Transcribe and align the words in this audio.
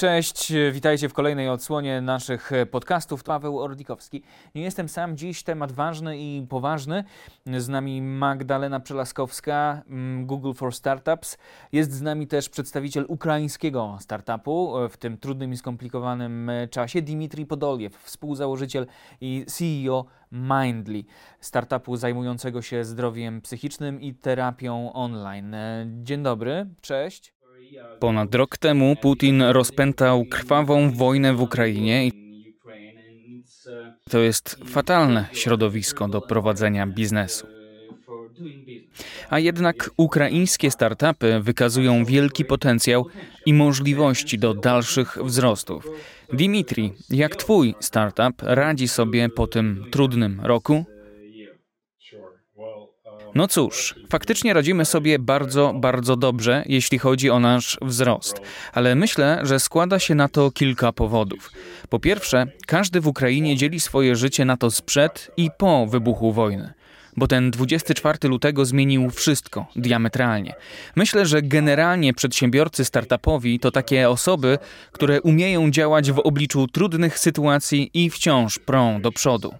Cześć, 0.00 0.52
witajcie 0.72 1.08
w 1.08 1.12
kolejnej 1.12 1.48
odsłonie 1.48 2.00
naszych 2.00 2.50
podcastów. 2.70 3.24
Paweł 3.24 3.58
Ordikowski. 3.58 4.22
Nie 4.54 4.62
jestem 4.62 4.88
sam, 4.88 5.16
dziś 5.16 5.42
temat 5.42 5.72
ważny 5.72 6.18
i 6.18 6.46
poważny. 6.48 7.04
Z 7.58 7.68
nami 7.68 8.02
Magdalena 8.02 8.80
Przelaskowska, 8.80 9.82
mm, 9.86 10.26
Google 10.26 10.52
for 10.52 10.74
Startups. 10.74 11.38
Jest 11.72 11.92
z 11.92 12.02
nami 12.02 12.26
też 12.26 12.48
przedstawiciel 12.48 13.04
ukraińskiego 13.08 13.98
startupu 14.00 14.74
w 14.90 14.96
tym 14.96 15.18
trudnym 15.18 15.52
i 15.52 15.56
skomplikowanym 15.56 16.50
czasie, 16.70 17.02
Dimitri 17.02 17.46
Podoliew, 17.46 17.96
współzałożyciel 17.96 18.86
i 19.20 19.44
CEO 19.48 20.04
Mindly, 20.32 21.04
startupu 21.40 21.96
zajmującego 21.96 22.62
się 22.62 22.84
zdrowiem 22.84 23.40
psychicznym 23.40 24.00
i 24.00 24.14
terapią 24.14 24.92
online. 24.92 25.54
Dzień 26.02 26.22
dobry, 26.22 26.66
cześć. 26.80 27.39
Ponad 28.00 28.34
rok 28.34 28.58
temu 28.58 28.96
Putin 28.96 29.42
rozpętał 29.42 30.24
krwawą 30.24 30.90
wojnę 30.90 31.34
w 31.34 31.42
Ukrainie 31.42 32.10
to 34.10 34.18
jest 34.18 34.58
fatalne 34.66 35.26
środowisko 35.32 36.08
do 36.08 36.20
prowadzenia 36.20 36.86
biznesu. 36.86 37.46
A 39.30 39.38
jednak 39.38 39.90
ukraińskie 39.96 40.70
startupy 40.70 41.40
wykazują 41.40 42.04
wielki 42.04 42.44
potencjał 42.44 43.06
i 43.46 43.54
możliwości 43.54 44.38
do 44.38 44.54
dalszych 44.54 45.18
wzrostów. 45.24 45.88
Dimitri, 46.32 46.92
jak 47.10 47.36
Twój 47.36 47.74
startup 47.80 48.42
radzi 48.42 48.88
sobie 48.88 49.28
po 49.28 49.46
tym 49.46 49.84
trudnym 49.90 50.40
roku? 50.42 50.84
No 53.34 53.48
cóż, 53.48 53.94
faktycznie 54.10 54.54
radzimy 54.54 54.84
sobie 54.84 55.18
bardzo, 55.18 55.72
bardzo 55.76 56.16
dobrze, 56.16 56.64
jeśli 56.66 56.98
chodzi 56.98 57.30
o 57.30 57.40
nasz 57.40 57.78
wzrost, 57.82 58.40
ale 58.72 58.94
myślę, 58.94 59.40
że 59.42 59.60
składa 59.60 59.98
się 59.98 60.14
na 60.14 60.28
to 60.28 60.50
kilka 60.50 60.92
powodów. 60.92 61.52
Po 61.88 61.98
pierwsze, 61.98 62.46
każdy 62.66 63.00
w 63.00 63.06
Ukrainie 63.06 63.56
dzieli 63.56 63.80
swoje 63.80 64.16
życie 64.16 64.44
na 64.44 64.56
to 64.56 64.70
sprzed 64.70 65.30
i 65.36 65.50
po 65.58 65.86
wybuchu 65.86 66.32
wojny 66.32 66.72
bo 67.16 67.26
ten 67.26 67.50
24 67.50 68.28
lutego 68.28 68.64
zmienił 68.64 69.10
wszystko 69.10 69.66
diametralnie. 69.76 70.54
Myślę, 70.96 71.26
że 71.26 71.42
generalnie 71.42 72.14
przedsiębiorcy 72.14 72.84
startupowi 72.84 73.60
to 73.60 73.70
takie 73.70 74.08
osoby, 74.08 74.58
które 74.92 75.20
umieją 75.20 75.70
działać 75.70 76.12
w 76.12 76.18
obliczu 76.18 76.66
trudnych 76.66 77.18
sytuacji 77.18 77.90
i 77.94 78.10
wciąż 78.10 78.58
prą 78.58 79.00
do 79.00 79.12
przodu. 79.12 79.54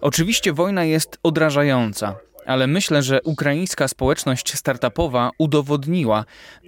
Oczywiście 0.00 0.52
wojna 0.52 0.84
jest 0.84 1.18
odrażająca, 1.22 2.16
ale 2.46 2.66
myślę, 2.66 3.02
że 3.02 3.22
ukraińska 3.22 3.88
społeczność 3.88 4.54
startupowa 4.54 5.30
udowodniła, 5.38 6.24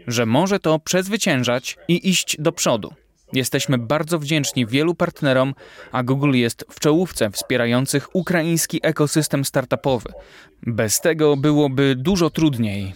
że 0.07 0.27
może 0.27 0.59
to 0.61 0.79
przezwyciężać 0.79 1.77
i 1.89 2.09
iść 2.09 2.37
do 2.39 2.53
przodu. 2.53 2.95
Jesteśmy 3.33 3.79
bardzo 3.79 4.19
wdzięczni 4.19 4.67
wielu 4.67 4.95
partnerom, 4.95 5.55
a 5.93 6.03
Google 6.03 6.33
jest 6.35 6.65
w 6.71 6.81
czołówce 6.81 7.31
wspierających 7.31 8.17
ukraiński 8.17 8.81
ekosystem 8.83 9.45
startupowy. 9.45 10.13
Bez 10.63 11.01
tego 11.01 11.37
byłoby 11.37 11.95
dużo 11.97 12.31
trudniej. 12.31 12.95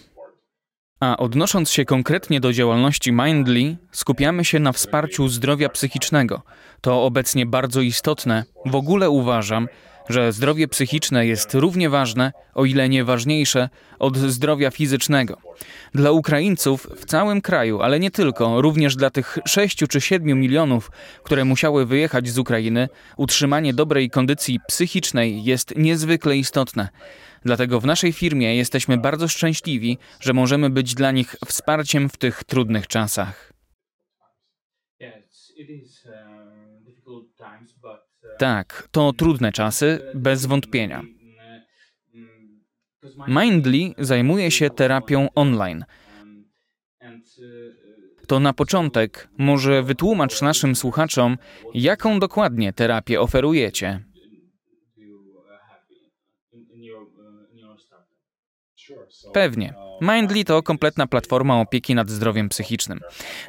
A 0.99 1.17
odnosząc 1.17 1.71
się 1.71 1.85
konkretnie 1.85 2.39
do 2.39 2.53
działalności 2.53 3.11
Mindly, 3.11 3.77
skupiamy 3.91 4.45
się 4.45 4.59
na 4.59 4.71
wsparciu 4.71 5.27
zdrowia 5.27 5.69
psychicznego. 5.69 6.41
To 6.81 7.03
obecnie 7.03 7.45
bardzo 7.45 7.81
istotne. 7.81 8.43
W 8.65 8.75
ogóle 8.75 9.09
uważam, 9.09 9.67
że 10.09 10.31
zdrowie 10.31 10.67
psychiczne 10.67 11.27
jest 11.27 11.53
równie 11.53 11.89
ważne, 11.89 12.31
o 12.53 12.65
ile 12.65 12.89
nie 12.89 13.05
ważniejsze, 13.05 13.69
od 13.99 14.17
zdrowia 14.17 14.71
fizycznego. 14.71 15.37
Dla 15.93 16.11
Ukraińców 16.11 16.87
w 16.95 17.05
całym 17.05 17.41
kraju, 17.41 17.81
ale 17.81 17.99
nie 17.99 18.11
tylko, 18.11 18.61
również 18.61 18.95
dla 18.95 19.09
tych 19.09 19.37
6 19.47 19.77
czy 19.89 20.01
7 20.01 20.39
milionów, 20.39 20.91
które 21.23 21.45
musiały 21.45 21.85
wyjechać 21.85 22.29
z 22.29 22.37
Ukrainy, 22.37 22.89
utrzymanie 23.17 23.73
dobrej 23.73 24.09
kondycji 24.09 24.59
psychicznej 24.67 25.43
jest 25.43 25.73
niezwykle 25.77 26.37
istotne. 26.37 26.89
Dlatego 27.45 27.79
w 27.79 27.85
naszej 27.85 28.13
firmie 28.13 28.55
jesteśmy 28.55 28.97
bardzo 28.97 29.27
szczęśliwi, 29.27 29.97
że 30.19 30.33
możemy 30.33 30.69
być 30.69 30.95
dla 30.95 31.11
nich 31.11 31.35
wsparciem 31.45 32.09
w 32.09 32.17
tych 32.17 32.43
trudnych 32.43 32.87
czasach. 32.87 33.53
Tak, 38.39 38.87
to 38.91 39.13
trudne 39.13 39.51
czasy, 39.51 39.99
bez 40.15 40.45
wątpienia. 40.45 41.03
Mindly 43.27 43.93
zajmuje 43.97 44.51
się 44.51 44.69
terapią 44.69 45.27
online. 45.35 45.85
To 48.27 48.39
na 48.39 48.53
początek 48.53 49.29
może 49.37 49.83
wytłumacz 49.83 50.41
naszym 50.41 50.75
słuchaczom, 50.75 51.37
jaką 51.73 52.19
dokładnie 52.19 52.73
terapię 52.73 53.21
oferujecie. 53.21 54.03
Pewnie. 59.33 59.73
Mindly 60.01 60.45
to 60.45 60.63
kompletna 60.63 61.07
platforma 61.07 61.61
opieki 61.61 61.95
nad 61.95 62.09
zdrowiem 62.09 62.49
psychicznym. 62.49 62.99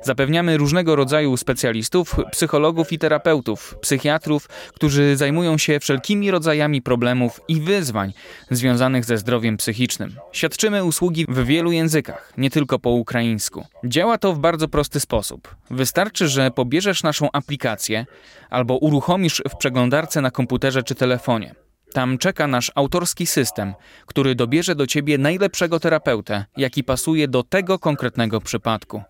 Zapewniamy 0.03 0.57
różnego 0.57 0.97
rodzaju 0.97 1.37
specjalistów, 1.37 2.17
psychologów 2.33 2.93
i 2.93 2.99
terapeutów, 2.99 3.79
psychiatrów, 3.81 4.49
którzy 4.75 5.17
zajmują 5.17 5.59
się 5.59 5.81
wszelkimi 5.81 6.31
rodzajami 6.31 6.83
problemów 6.83 7.41
i 7.49 7.61
wyzwań 7.61 8.13
związanych 8.51 9.05
ze 9.05 9.19
zdrowiem 9.19 9.57
psychicznym. 9.57 10.17
Świadczymy 10.33 10.85
usługi 10.85 11.27
w 11.29 11.45
wielu 11.45 11.73
językach, 11.73 12.33
nie 12.37 12.51
tylko 12.51 12.79
po 12.79 12.91
ukraińsku. 12.91 13.67
Działa 13.85 14.19
to 14.19 14.33
w 14.33 14.39
bardzo 14.39 14.69
prosty 14.69 15.01
sposób. 15.01 15.57
Wystarczy, 15.71 16.29
że 16.29 16.51
pobierzesz 16.51 17.03
naszą 17.03 17.29
aplikację 17.33 18.07
albo 18.51 18.77
uruchomisz 18.77 19.43
w 19.51 19.57
przeglądarce 19.57 20.21
na 20.21 20.31
komputerze 20.31 20.83
czy 20.83 20.95
telefonie. 20.95 21.55
Tam 21.93 22.19
czeka 22.19 22.47
nasz 22.47 22.73
autorski 22.75 23.27
system, 23.27 23.75
który 24.07 24.35
dobierze 24.35 24.75
do 24.75 24.87
ciebie 24.87 25.19
najlepszego 25.19 25.81
terapeutę, 25.81 26.45
jaki 26.57 26.85
pasuje 26.85 27.29
do 27.29 27.43
tego 27.43 27.79
konkretnego 27.79 28.41
przypadku. 28.41 29.03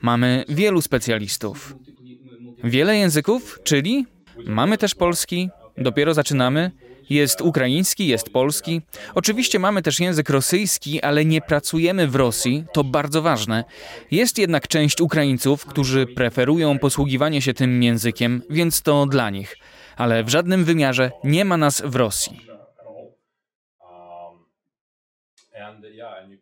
Mamy 0.00 0.44
wielu 0.48 0.82
specjalistów. 0.82 1.76
Wiele 2.64 2.96
języków, 2.96 3.58
czyli 3.64 4.06
mamy 4.46 4.78
też 4.78 4.94
polski, 4.94 5.50
dopiero 5.78 6.14
zaczynamy. 6.14 6.70
Jest 7.10 7.40
ukraiński, 7.40 8.06
jest 8.06 8.30
polski. 8.30 8.80
Oczywiście 9.14 9.58
mamy 9.58 9.82
też 9.82 10.00
język 10.00 10.30
rosyjski, 10.30 11.02
ale 11.02 11.24
nie 11.24 11.40
pracujemy 11.40 12.08
w 12.08 12.14
Rosji, 12.14 12.64
to 12.72 12.84
bardzo 12.84 13.22
ważne. 13.22 13.64
Jest 14.10 14.38
jednak 14.38 14.68
część 14.68 15.00
Ukraińców, 15.00 15.66
którzy 15.66 16.06
preferują 16.06 16.78
posługiwanie 16.78 17.42
się 17.42 17.54
tym 17.54 17.82
językiem, 17.82 18.42
więc 18.50 18.82
to 18.82 19.06
dla 19.06 19.30
nich 19.30 19.56
ale 19.96 20.24
w 20.24 20.28
żadnym 20.28 20.64
wymiarze 20.64 21.10
nie 21.24 21.44
ma 21.44 21.56
nas 21.56 21.82
w 21.84 21.96
Rosji. 21.96 22.52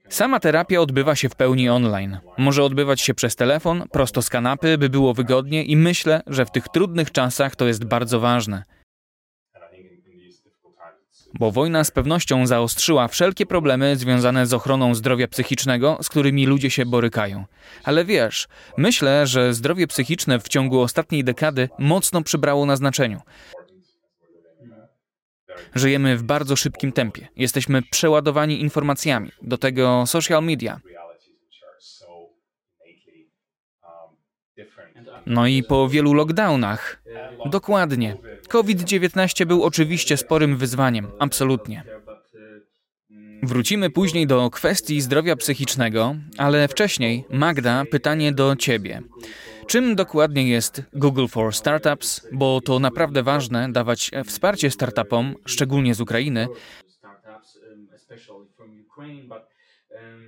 Sama 0.08 0.40
terapia 0.40 0.80
odbywa 0.80 1.14
się 1.14 1.28
w 1.28 1.34
pełni 1.34 1.68
online. 1.68 2.18
Może 2.38 2.64
odbywać 2.64 3.00
się 3.00 3.14
przez 3.14 3.36
telefon, 3.36 3.84
prosto 3.92 4.22
z 4.22 4.28
kanapy, 4.30 4.78
by 4.78 4.88
było 4.88 5.14
wygodnie 5.14 5.64
i 5.64 5.76
myślę, 5.76 6.22
że 6.26 6.46
w 6.46 6.50
tych 6.50 6.68
trudnych 6.68 7.12
czasach 7.12 7.56
to 7.56 7.66
jest 7.66 7.84
bardzo 7.84 8.20
ważne 8.20 8.64
bo 11.34 11.50
wojna 11.50 11.84
z 11.84 11.90
pewnością 11.90 12.46
zaostrzyła 12.46 13.08
wszelkie 13.08 13.46
problemy 13.46 13.96
związane 13.96 14.46
z 14.46 14.54
ochroną 14.54 14.94
zdrowia 14.94 15.28
psychicznego, 15.28 15.98
z 16.02 16.08
którymi 16.08 16.46
ludzie 16.46 16.70
się 16.70 16.86
borykają. 16.86 17.44
Ale 17.84 18.04
wiesz, 18.04 18.48
myślę, 18.76 19.26
że 19.26 19.54
zdrowie 19.54 19.86
psychiczne 19.86 20.40
w 20.40 20.48
ciągu 20.48 20.80
ostatniej 20.80 21.24
dekady 21.24 21.68
mocno 21.78 22.22
przybrało 22.22 22.66
na 22.66 22.76
znaczeniu. 22.76 23.20
Żyjemy 25.74 26.16
w 26.16 26.22
bardzo 26.22 26.56
szybkim 26.56 26.92
tempie. 26.92 27.28
Jesteśmy 27.36 27.82
przeładowani 27.82 28.60
informacjami, 28.60 29.30
do 29.42 29.58
tego 29.58 30.04
social 30.06 30.44
media. 30.44 30.80
No 35.30 35.46
i 35.46 35.62
po 35.62 35.88
wielu 35.88 36.14
lockdownach. 36.14 37.02
Dokładnie. 37.46 38.16
COVID-19 38.48 39.46
był 39.46 39.64
oczywiście 39.64 40.16
sporym 40.16 40.56
wyzwaniem, 40.56 41.06
absolutnie. 41.18 41.84
Wrócimy 43.42 43.90
później 43.90 44.26
do 44.26 44.50
kwestii 44.50 45.00
zdrowia 45.00 45.36
psychicznego, 45.36 46.14
ale 46.38 46.68
wcześniej, 46.68 47.24
Magda, 47.30 47.84
pytanie 47.90 48.32
do 48.32 48.56
Ciebie. 48.56 49.02
Czym 49.66 49.96
dokładnie 49.96 50.48
jest 50.48 50.82
Google 50.92 51.26
for 51.26 51.54
Startups? 51.54 52.26
Bo 52.32 52.60
to 52.60 52.78
naprawdę 52.78 53.22
ważne 53.22 53.72
dawać 53.72 54.10
wsparcie 54.24 54.70
startupom, 54.70 55.34
szczególnie 55.46 55.94
z 55.94 56.00
Ukrainy. 56.00 56.48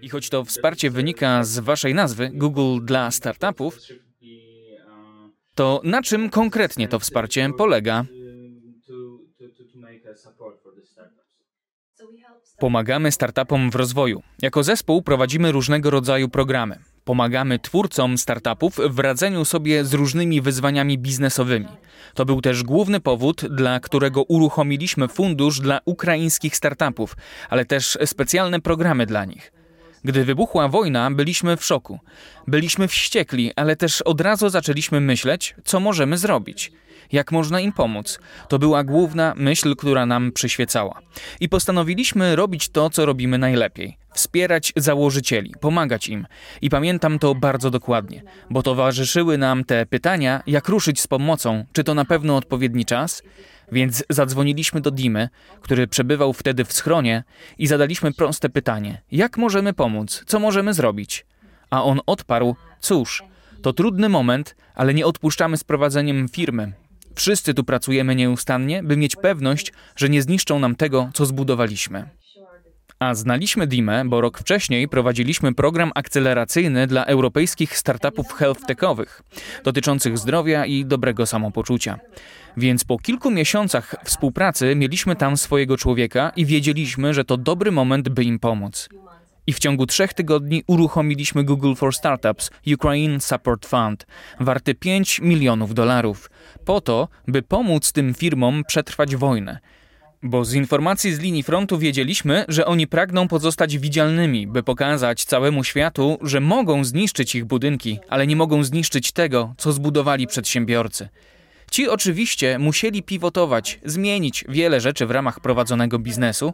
I 0.02 0.08
choć 0.08 0.28
to 0.28 0.44
wsparcie 0.44 0.90
wynika 0.90 1.44
z 1.44 1.58
Waszej 1.58 1.94
nazwy 1.94 2.30
Google 2.34 2.84
dla 2.84 3.10
startupów, 3.10 3.78
to 5.54 5.80
na 5.84 6.02
czym 6.02 6.30
konkretnie 6.30 6.88
to 6.88 6.98
wsparcie 6.98 7.50
polega? 7.58 8.04
Pomagamy 12.58 13.12
startupom 13.12 13.70
w 13.70 13.74
rozwoju. 13.74 14.22
Jako 14.42 14.62
zespół 14.62 15.02
prowadzimy 15.02 15.52
różnego 15.52 15.90
rodzaju 15.90 16.28
programy. 16.28 16.78
Pomagamy 17.04 17.58
twórcom 17.58 18.18
startupów 18.18 18.80
w 18.90 18.98
radzeniu 18.98 19.44
sobie 19.44 19.84
z 19.84 19.94
różnymi 19.94 20.40
wyzwaniami 20.40 20.98
biznesowymi. 20.98 21.68
To 22.14 22.24
był 22.24 22.40
też 22.40 22.62
główny 22.62 23.00
powód, 23.00 23.44
dla 23.50 23.80
którego 23.80 24.22
uruchomiliśmy 24.22 25.08
fundusz 25.08 25.60
dla 25.60 25.80
ukraińskich 25.84 26.56
startupów, 26.56 27.16
ale 27.50 27.64
też 27.64 27.98
specjalne 28.04 28.60
programy 28.60 29.06
dla 29.06 29.24
nich. 29.24 29.52
Gdy 30.04 30.24
wybuchła 30.24 30.68
wojna, 30.68 31.10
byliśmy 31.10 31.56
w 31.56 31.64
szoku. 31.64 31.98
Byliśmy 32.46 32.88
wściekli, 32.88 33.52
ale 33.56 33.76
też 33.76 34.02
od 34.02 34.20
razu 34.20 34.48
zaczęliśmy 34.48 35.00
myśleć, 35.00 35.54
co 35.64 35.80
możemy 35.80 36.18
zrobić. 36.18 36.72
Jak 37.12 37.32
można 37.32 37.60
im 37.60 37.72
pomóc? 37.72 38.18
To 38.48 38.58
była 38.58 38.84
główna 38.84 39.34
myśl, 39.36 39.76
która 39.76 40.06
nam 40.06 40.32
przyświecała. 40.32 41.00
I 41.40 41.48
postanowiliśmy 41.48 42.36
robić 42.36 42.68
to, 42.68 42.90
co 42.90 43.06
robimy 43.06 43.38
najlepiej 43.38 44.02
wspierać 44.12 44.72
założycieli, 44.76 45.54
pomagać 45.60 46.08
im. 46.08 46.26
I 46.62 46.70
pamiętam 46.70 47.18
to 47.18 47.34
bardzo 47.34 47.70
dokładnie, 47.70 48.22
bo 48.50 48.62
towarzyszyły 48.62 49.38
nam 49.38 49.64
te 49.64 49.86
pytania, 49.86 50.42
jak 50.46 50.68
ruszyć 50.68 51.00
z 51.00 51.06
pomocą, 51.06 51.64
czy 51.72 51.84
to 51.84 51.94
na 51.94 52.04
pewno 52.04 52.36
odpowiedni 52.36 52.84
czas? 52.84 53.22
Więc 53.72 54.04
zadzwoniliśmy 54.10 54.80
do 54.80 54.90
Dimy, 54.90 55.28
który 55.62 55.86
przebywał 55.86 56.32
wtedy 56.32 56.64
w 56.64 56.72
schronie 56.72 57.24
i 57.58 57.66
zadaliśmy 57.66 58.12
proste 58.12 58.48
pytanie: 58.48 59.02
jak 59.12 59.38
możemy 59.38 59.72
pomóc? 59.72 60.24
Co 60.26 60.38
możemy 60.38 60.74
zrobić? 60.74 61.26
A 61.70 61.84
on 61.84 62.00
odparł: 62.06 62.56
cóż, 62.80 63.22
to 63.62 63.72
trudny 63.72 64.08
moment, 64.08 64.56
ale 64.74 64.94
nie 64.94 65.06
odpuszczamy 65.06 65.56
z 65.56 65.64
prowadzeniem 65.64 66.28
firmy. 66.28 66.72
Wszyscy 67.14 67.54
tu 67.54 67.64
pracujemy 67.64 68.14
nieustannie, 68.14 68.82
by 68.82 68.96
mieć 68.96 69.16
pewność, 69.16 69.72
że 69.96 70.08
nie 70.08 70.22
zniszczą 70.22 70.58
nam 70.58 70.76
tego, 70.76 71.10
co 71.14 71.26
zbudowaliśmy. 71.26 72.08
A 72.98 73.14
znaliśmy 73.14 73.66
Dimę, 73.66 74.04
bo 74.04 74.20
rok 74.20 74.38
wcześniej 74.38 74.88
prowadziliśmy 74.88 75.54
program 75.54 75.92
akceleracyjny 75.94 76.86
dla 76.86 77.04
europejskich 77.04 77.78
startupów 77.78 78.26
health-techowych, 78.26 79.22
dotyczących 79.64 80.18
zdrowia 80.18 80.66
i 80.66 80.84
dobrego 80.84 81.26
samopoczucia. 81.26 81.98
Więc 82.56 82.84
po 82.84 82.98
kilku 82.98 83.30
miesiącach 83.30 83.94
współpracy 84.04 84.74
mieliśmy 84.74 85.16
tam 85.16 85.36
swojego 85.36 85.76
człowieka 85.76 86.32
i 86.36 86.46
wiedzieliśmy, 86.46 87.14
że 87.14 87.24
to 87.24 87.36
dobry 87.36 87.72
moment, 87.72 88.08
by 88.08 88.24
im 88.24 88.38
pomóc. 88.38 88.88
I 89.46 89.52
w 89.52 89.58
ciągu 89.58 89.86
trzech 89.86 90.14
tygodni 90.14 90.64
uruchomiliśmy 90.66 91.44
Google 91.44 91.74
for 91.74 91.94
Startups 91.94 92.50
Ukraine 92.74 93.20
Support 93.20 93.66
Fund, 93.66 94.06
warty 94.40 94.74
5 94.74 95.20
milionów 95.20 95.74
dolarów, 95.74 96.30
po 96.64 96.80
to, 96.80 97.08
by 97.28 97.42
pomóc 97.42 97.92
tym 97.92 98.14
firmom 98.14 98.64
przetrwać 98.64 99.16
wojnę. 99.16 99.58
Bo 100.22 100.44
z 100.44 100.54
informacji 100.54 101.14
z 101.14 101.20
linii 101.20 101.42
frontu 101.42 101.78
wiedzieliśmy, 101.78 102.44
że 102.48 102.66
oni 102.66 102.86
pragną 102.86 103.28
pozostać 103.28 103.78
widzialnymi, 103.78 104.46
by 104.46 104.62
pokazać 104.62 105.24
całemu 105.24 105.64
światu, 105.64 106.18
że 106.22 106.40
mogą 106.40 106.84
zniszczyć 106.84 107.34
ich 107.34 107.44
budynki, 107.44 107.98
ale 108.08 108.26
nie 108.26 108.36
mogą 108.36 108.64
zniszczyć 108.64 109.12
tego, 109.12 109.54
co 109.58 109.72
zbudowali 109.72 110.26
przedsiębiorcy. 110.26 111.08
Ci 111.72 111.88
oczywiście 111.88 112.58
musieli 112.58 113.02
pivotować, 113.02 113.80
zmienić 113.84 114.44
wiele 114.48 114.80
rzeczy 114.80 115.06
w 115.06 115.10
ramach 115.10 115.40
prowadzonego 115.40 115.98
biznesu, 115.98 116.52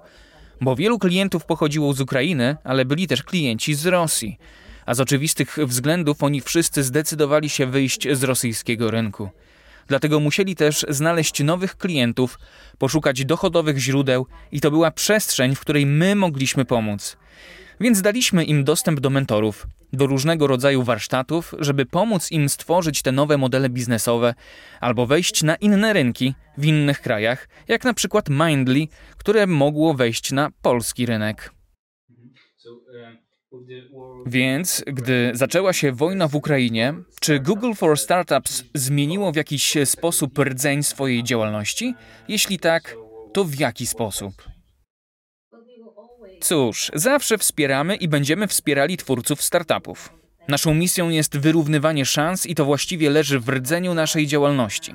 bo 0.61 0.77
wielu 0.77 0.99
klientów 0.99 1.45
pochodziło 1.45 1.93
z 1.93 2.01
Ukrainy, 2.01 2.57
ale 2.65 2.85
byli 2.85 3.07
też 3.07 3.23
klienci 3.23 3.75
z 3.75 3.87
Rosji. 3.87 4.39
A 4.87 4.95
z 4.95 5.01
oczywistych 5.01 5.59
względów 5.67 6.23
oni 6.23 6.41
wszyscy 6.41 6.83
zdecydowali 6.83 7.49
się 7.49 7.67
wyjść 7.67 8.09
z 8.13 8.23
rosyjskiego 8.23 8.91
rynku. 8.91 9.29
Dlatego 9.87 10.21
musieli 10.21 10.57
też 10.57 10.87
znaleźć 10.89 11.45
nowych 11.45 11.77
klientów, 11.77 12.39
poszukać 12.79 13.25
dochodowych 13.25 13.79
źródeł 13.79 14.27
i 14.53 14.61
to 14.61 14.71
była 14.71 14.91
przestrzeń, 14.91 15.55
w 15.55 15.61
której 15.61 15.87
my 15.87 16.15
mogliśmy 16.15 16.65
pomóc. 16.65 17.17
Więc 17.81 18.03
daliśmy 18.03 18.45
im 18.45 18.65
dostęp 18.65 19.01
do 19.01 19.11
mentorów, 19.11 19.67
do 19.93 20.07
różnego 20.07 20.47
rodzaju 20.47 20.83
warsztatów, 20.83 21.55
żeby 21.59 21.87
pomóc 21.87 22.33
im 22.33 22.49
stworzyć 22.49 23.03
te 23.03 23.13
nowe 23.13 23.39
modele 23.39 23.69
biznesowe 23.69 24.35
albo 24.81 25.07
wejść 25.07 25.43
na 25.43 25.57
inne 25.57 25.93
rynki 25.93 26.35
w 26.59 26.65
innych 26.65 27.01
krajach, 27.01 27.49
jak 27.69 27.85
na 27.85 27.95
przykład 27.95 28.29
Mindly, 28.29 28.87
które 29.17 29.47
mogło 29.47 29.95
wejść 29.95 30.33
na 30.33 30.51
polski 30.63 31.07
rynek. 31.07 31.53
Więc, 34.27 34.85
gdy 34.87 35.31
zaczęła 35.35 35.73
się 35.73 35.93
wojna 35.93 36.29
w 36.29 36.35
Ukrainie, 36.35 36.95
czy 37.21 37.41
Google 37.41 37.73
for 37.73 37.99
Startups 37.99 38.65
zmieniło 38.75 39.33
w 39.33 39.37
jakiś 39.37 39.75
sposób 39.85 40.39
rdzeń 40.39 40.83
swojej 40.83 41.25
działalności? 41.25 41.95
Jeśli 42.29 42.59
tak, 42.59 42.97
to 43.33 43.45
w 43.45 43.55
jaki 43.55 43.87
sposób? 43.87 44.48
Cóż, 46.41 46.91
zawsze 46.95 47.39
wspieramy 47.39 47.97
i 47.97 48.09
będziemy 48.09 48.47
wspierali 48.47 48.97
twórców 48.97 49.43
startupów. 49.43 50.19
Naszą 50.49 50.75
misją 50.75 51.09
jest 51.09 51.39
wyrównywanie 51.39 52.05
szans 52.05 52.47
i 52.47 52.55
to 52.55 52.65
właściwie 52.65 53.11
leży 53.11 53.41
w 53.41 53.49
rdzeniu 53.49 53.95
naszej 53.95 54.27
działalności. 54.27 54.95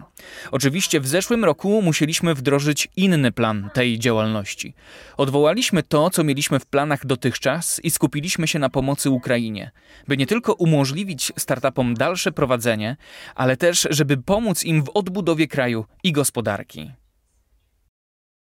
Oczywiście 0.51 0.99
w 0.99 1.07
zeszłym 1.07 1.45
roku 1.45 1.81
musieliśmy 1.81 2.35
wdrożyć 2.35 2.87
inny 2.95 3.31
plan 3.31 3.69
tej 3.73 3.99
działalności. 3.99 4.73
Odwołaliśmy 5.17 5.83
to, 5.83 6.09
co 6.09 6.23
mieliśmy 6.23 6.59
w 6.59 6.65
planach 6.65 7.05
dotychczas 7.05 7.79
i 7.83 7.91
skupiliśmy 7.91 8.47
się 8.47 8.59
na 8.59 8.69
pomocy 8.69 9.09
Ukrainie, 9.09 9.71
by 10.07 10.17
nie 10.17 10.27
tylko 10.27 10.53
umożliwić 10.53 11.31
startupom 11.37 11.93
dalsze 11.93 12.31
prowadzenie, 12.31 12.97
ale 13.35 13.57
też, 13.57 13.87
żeby 13.89 14.17
pomóc 14.17 14.63
im 14.63 14.83
w 14.83 14.89
odbudowie 14.93 15.47
kraju 15.47 15.85
i 16.03 16.11
gospodarki. 16.11 16.91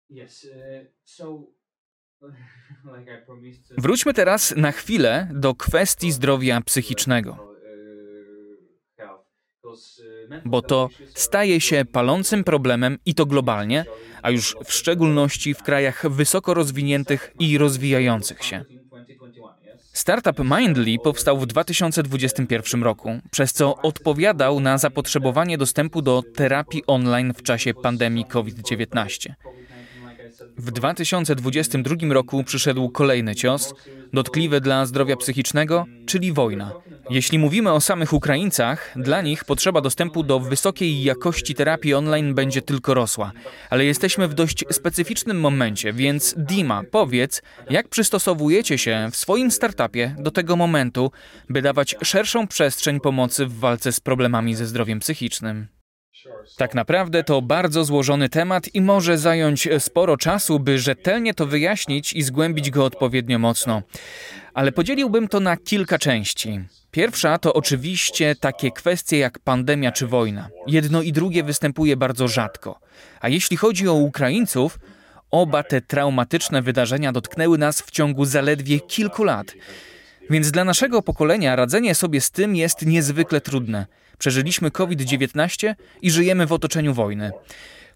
Yes, 0.10 0.44
uh, 0.44 0.88
so... 1.04 1.61
Wróćmy 3.78 4.14
teraz 4.14 4.54
na 4.58 4.72
chwilę 4.72 5.28
do 5.34 5.56
kwestii 5.56 6.12
zdrowia 6.12 6.62
psychicznego. 6.62 7.52
Bo 10.46 10.62
to 10.62 10.90
staje 11.14 11.62
się 11.62 11.86
palącym 11.92 12.44
problemem 12.44 12.98
i 13.06 13.16
to 13.16 13.26
globalnie, 13.26 13.86
a 14.22 14.30
już 14.30 14.56
w 14.66 14.74
szczególności 14.74 15.54
w 15.54 15.64
krajach 15.64 16.10
wysoko 16.10 16.54
rozwiniętych 16.54 17.34
i 17.40 17.58
rozwijających 17.58 18.44
się. 18.44 18.66
Startup 19.94 20.40
Mindly 20.40 21.00
powstał 21.04 21.40
w 21.40 21.46
2021 21.46 22.84
roku, 22.84 23.20
przez 23.32 23.54
co 23.54 23.76
odpowiadał 23.76 24.60
na 24.60 24.78
zapotrzebowanie 24.78 25.58
dostępu 25.58 26.02
do 26.02 26.24
terapii 26.36 26.84
online 26.88 27.34
w 27.34 27.44
czasie 27.44 27.74
pandemii 27.74 28.26
COVID-19. 28.26 29.34
W 30.58 30.72
2022 30.72 31.96
roku 32.10 32.44
przyszedł 32.44 32.90
kolejny 32.90 33.36
cios, 33.36 33.74
dotkliwy 34.14 34.62
dla 34.62 34.86
zdrowia 34.86 35.16
psychicznego, 35.16 35.86
czyli 36.06 36.34
wojna. 36.34 36.72
Jeśli 37.10 37.40
mówimy 37.40 37.72
o 37.72 37.82
samych 37.82 38.14
Ukraińcach, 38.14 38.94
dla 38.96 39.22
nich 39.22 39.46
potrzeba 39.46 39.82
dostępu 39.82 40.24
do 40.24 40.40
wysokiej 40.40 41.04
jakości 41.04 41.56
terapii 41.56 41.94
online 41.94 42.34
będzie 42.34 42.62
tylko 42.62 42.94
rosła. 42.94 43.32
Ale 43.70 43.86
jesteśmy 43.86 44.28
w 44.28 44.34
dość 44.34 44.66
specyficznym 44.72 45.40
momencie, 45.40 45.94
więc 45.94 46.36
Dima, 46.38 46.84
powiedz, 46.92 47.42
jak 47.70 47.88
przystosowujecie 47.88 48.78
się 48.78 49.10
w 49.12 49.16
swoim 49.16 49.52
startupie 49.52 50.16
do 50.20 50.32
tego 50.32 50.56
momentu, 50.56 51.12
by 51.50 51.62
dawać 51.62 51.96
szerszą 52.04 52.48
przestrzeń 52.48 53.00
pomocy 53.00 53.46
w 53.46 53.60
walce 53.60 53.92
z 53.92 54.00
problemami 54.00 54.56
ze 54.56 54.66
zdrowiem 54.66 55.00
psychicznym? 55.00 55.81
Tak 56.58 56.76
naprawdę 56.76 57.24
to 57.24 57.42
bardzo 57.42 57.86
złożony 57.86 58.30
temat 58.30 58.76
i 58.76 58.82
może 58.82 59.18
zająć 59.18 59.70
sporo 59.80 60.18
czasu, 60.18 60.60
by 60.60 60.80
rzetelnie 60.80 61.34
to 61.34 61.48
wyjaśnić 61.48 62.14
i 62.14 62.24
zgłębić 62.24 62.70
go 62.70 62.86
odpowiednio 62.86 63.40
mocno. 63.40 63.82
Ale 64.54 64.72
podzieliłbym 64.72 65.28
to 65.28 65.40
na 65.40 65.58
kilka 65.58 66.00
części. 66.00 66.60
Pierwsza 66.92 67.38
to 67.38 67.54
oczywiście 67.54 68.36
takie 68.36 68.72
kwestie 68.72 69.18
jak 69.18 69.40
pandemia 69.40 69.92
czy 69.92 70.08
wojna. 70.08 70.50
Jedno 70.68 71.02
i 71.02 71.12
drugie 71.12 71.44
występuje 71.44 71.98
bardzo 71.98 72.28
rzadko. 72.28 72.80
A 73.20 73.30
jeśli 73.30 73.58
chodzi 73.58 73.88
o 73.88 73.94
Ukraińców, 73.94 74.80
oba 75.32 75.64
te 75.64 75.82
traumatyczne 75.82 76.62
wydarzenia 76.62 77.12
dotknęły 77.12 77.58
nas 77.58 77.82
w 77.82 77.92
ciągu 77.92 78.26
zaledwie 78.26 78.80
kilku 78.80 79.24
lat. 79.24 79.54
Więc 80.30 80.52
dla 80.52 80.64
naszego 80.64 81.02
pokolenia 81.02 81.56
radzenie 81.56 81.96
sobie 81.96 82.22
z 82.22 82.32
tym 82.32 82.56
jest 82.56 82.86
niezwykle 82.86 83.42
trudne. 83.42 83.86
Przeżyliśmy 84.22 84.72
COVID-19 84.72 85.76
i 86.02 86.12
żyjemy 86.12 86.46
w 86.48 86.54
otoczeniu 86.54 86.94
wojny. 86.94 87.32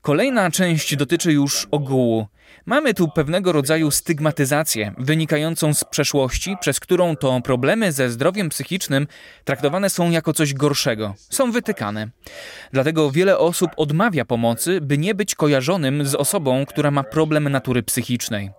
Kolejna 0.02 0.52
część 0.52 0.96
dotyczy 0.96 1.32
już 1.32 1.68
ogółu. 1.72 2.28
Mamy 2.66 2.94
tu 2.94 3.08
pewnego 3.08 3.52
rodzaju 3.52 3.92
stygmatyzację 3.92 4.94
wynikającą 4.98 5.74
z 5.74 5.84
przeszłości, 5.84 6.56
przez 6.62 6.80
którą 6.80 7.16
to 7.16 7.42
problemy 7.42 7.92
ze 7.92 8.10
zdrowiem 8.10 8.50
psychicznym 8.50 9.08
traktowane 9.44 9.90
są 9.90 10.12
jako 10.12 10.34
coś 10.34 10.54
gorszego, 10.54 11.16
są 11.30 11.52
wytykane. 11.52 12.10
Dlatego 12.74 13.12
wiele 13.12 13.38
osób 13.38 13.72
odmawia 13.78 14.26
pomocy, 14.26 14.82
by 14.82 14.98
nie 14.98 15.16
być 15.16 15.36
kojarzonym 15.36 16.06
z 16.06 16.16
osobą, 16.16 16.66
która 16.66 16.92
ma 16.92 17.04
problem 17.04 17.50
natury 17.50 17.84
psychicznej. 17.84 18.52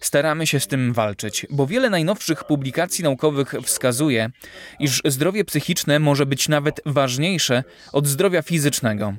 Staramy 0.00 0.46
się 0.46 0.60
z 0.60 0.66
tym 0.66 0.92
walczyć, 0.92 1.46
bo 1.50 1.66
wiele 1.66 1.90
najnowszych 1.90 2.44
publikacji 2.44 3.04
naukowych 3.04 3.54
wskazuje, 3.62 4.30
iż 4.80 5.02
zdrowie 5.04 5.44
psychiczne 5.44 5.98
może 5.98 6.26
być 6.26 6.48
nawet 6.48 6.80
ważniejsze 6.86 7.64
od 7.92 8.06
zdrowia 8.06 8.42
fizycznego. 8.42 9.14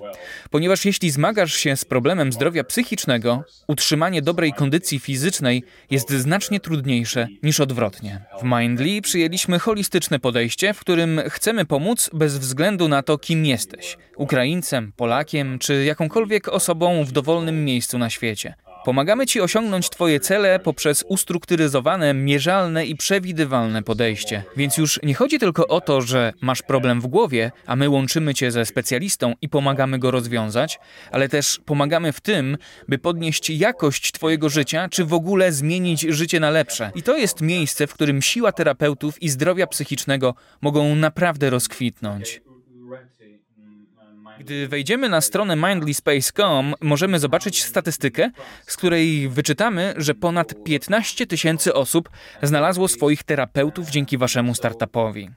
Ponieważ 0.49 0.85
jeśli 0.85 1.11
zmagasz 1.11 1.53
się 1.53 1.77
z 1.77 1.85
problemem 1.85 2.33
zdrowia 2.33 2.63
psychicznego, 2.63 3.43
utrzymanie 3.67 4.04
utrzymanie 4.05 4.21
dobrej 4.21 4.53
kondycji 4.53 4.99
fizycznej 4.99 5.63
jest 5.91 6.09
znacznie 6.09 6.59
trudniejsze 6.59 7.27
niż 7.43 7.59
odwrotnie. 7.59 8.25
W 8.41 8.43
Mindly 8.43 9.01
przyjęliśmy 9.01 9.59
holistyczne 9.59 10.19
podejście, 10.19 10.73
w 10.73 10.79
którym 10.79 11.21
chcemy 11.29 11.65
pomóc 11.65 12.09
bez 12.13 12.37
względu 12.37 12.87
na 12.87 13.03
to, 13.03 13.17
kim 13.17 13.45
jesteś 13.45 13.97
Ukraińcem, 14.17 14.91
Polakiem 14.95 15.59
czy 15.59 15.83
jakąkolwiek 15.85 16.47
osobą 16.47 17.03
w 17.03 17.11
dowolnym 17.11 17.65
miejscu 17.65 17.97
na 17.97 18.09
świecie. 18.09 18.53
Pomagamy 18.85 19.25
Ci 19.25 19.41
osiągnąć 19.41 19.89
Twoje 19.89 20.19
cele 20.19 20.59
poprzez 20.59 21.05
ustrukturyzowane, 21.07 22.13
mierzalne 22.13 22.85
i 22.85 22.95
przewidywalne 22.95 23.83
podejście. 23.83 24.43
Więc 24.57 24.77
już 24.77 24.99
nie 25.03 25.13
chodzi 25.13 25.39
tylko 25.39 25.67
o 25.67 25.81
to, 25.81 26.01
że 26.01 26.33
masz 26.41 26.61
problem 26.61 27.01
w 27.01 27.07
głowie, 27.07 27.51
a 27.65 27.75
my 27.75 27.89
łączymy 27.89 28.33
Cię 28.33 28.51
ze 28.51 28.65
specjalistą 28.65 29.33
i 29.41 29.49
pomagamy 29.49 29.99
go 29.99 30.11
rozwiązać, 30.11 30.79
ale 31.11 31.29
też 31.29 31.59
pomagamy 31.65 32.11
w 32.11 32.21
tym, 32.21 32.57
by 32.87 32.97
podnieść 32.97 33.49
jakość 33.49 34.11
Twojego 34.11 34.49
życia, 34.49 34.89
czy 34.89 35.05
w 35.05 35.13
ogóle 35.13 35.51
zmienić 35.51 36.01
życie 36.01 36.39
na 36.39 36.49
lepsze. 36.49 36.91
I 36.95 37.03
to 37.03 37.17
jest 37.17 37.41
miejsce, 37.41 37.87
w 37.87 37.93
którym 37.93 38.21
siła 38.21 38.51
terapeutów 38.51 39.23
i 39.23 39.29
zdrowia 39.29 39.67
psychicznego 39.67 40.35
mogą 40.61 40.95
naprawdę 40.95 41.49
rozkwitnąć. 41.49 42.41
Gdy 44.39 44.67
wejdziemy 44.67 45.09
na 45.09 45.21
stronę 45.21 45.55
mindlyspace.com, 45.55 46.73
możemy 46.81 47.19
zobaczyć 47.19 47.63
statystykę, 47.63 48.31
z 48.67 48.77
której 48.77 49.29
wyczytamy, 49.29 49.93
że 49.97 50.15
ponad 50.15 50.63
15 50.63 51.27
tysięcy 51.27 51.73
osób 51.73 52.09
znalazło 52.43 52.87
swoich 52.87 53.23
terapeutów 53.23 53.89
dzięki 53.89 54.17
waszemu 54.17 54.55
startupowi. 54.55 55.29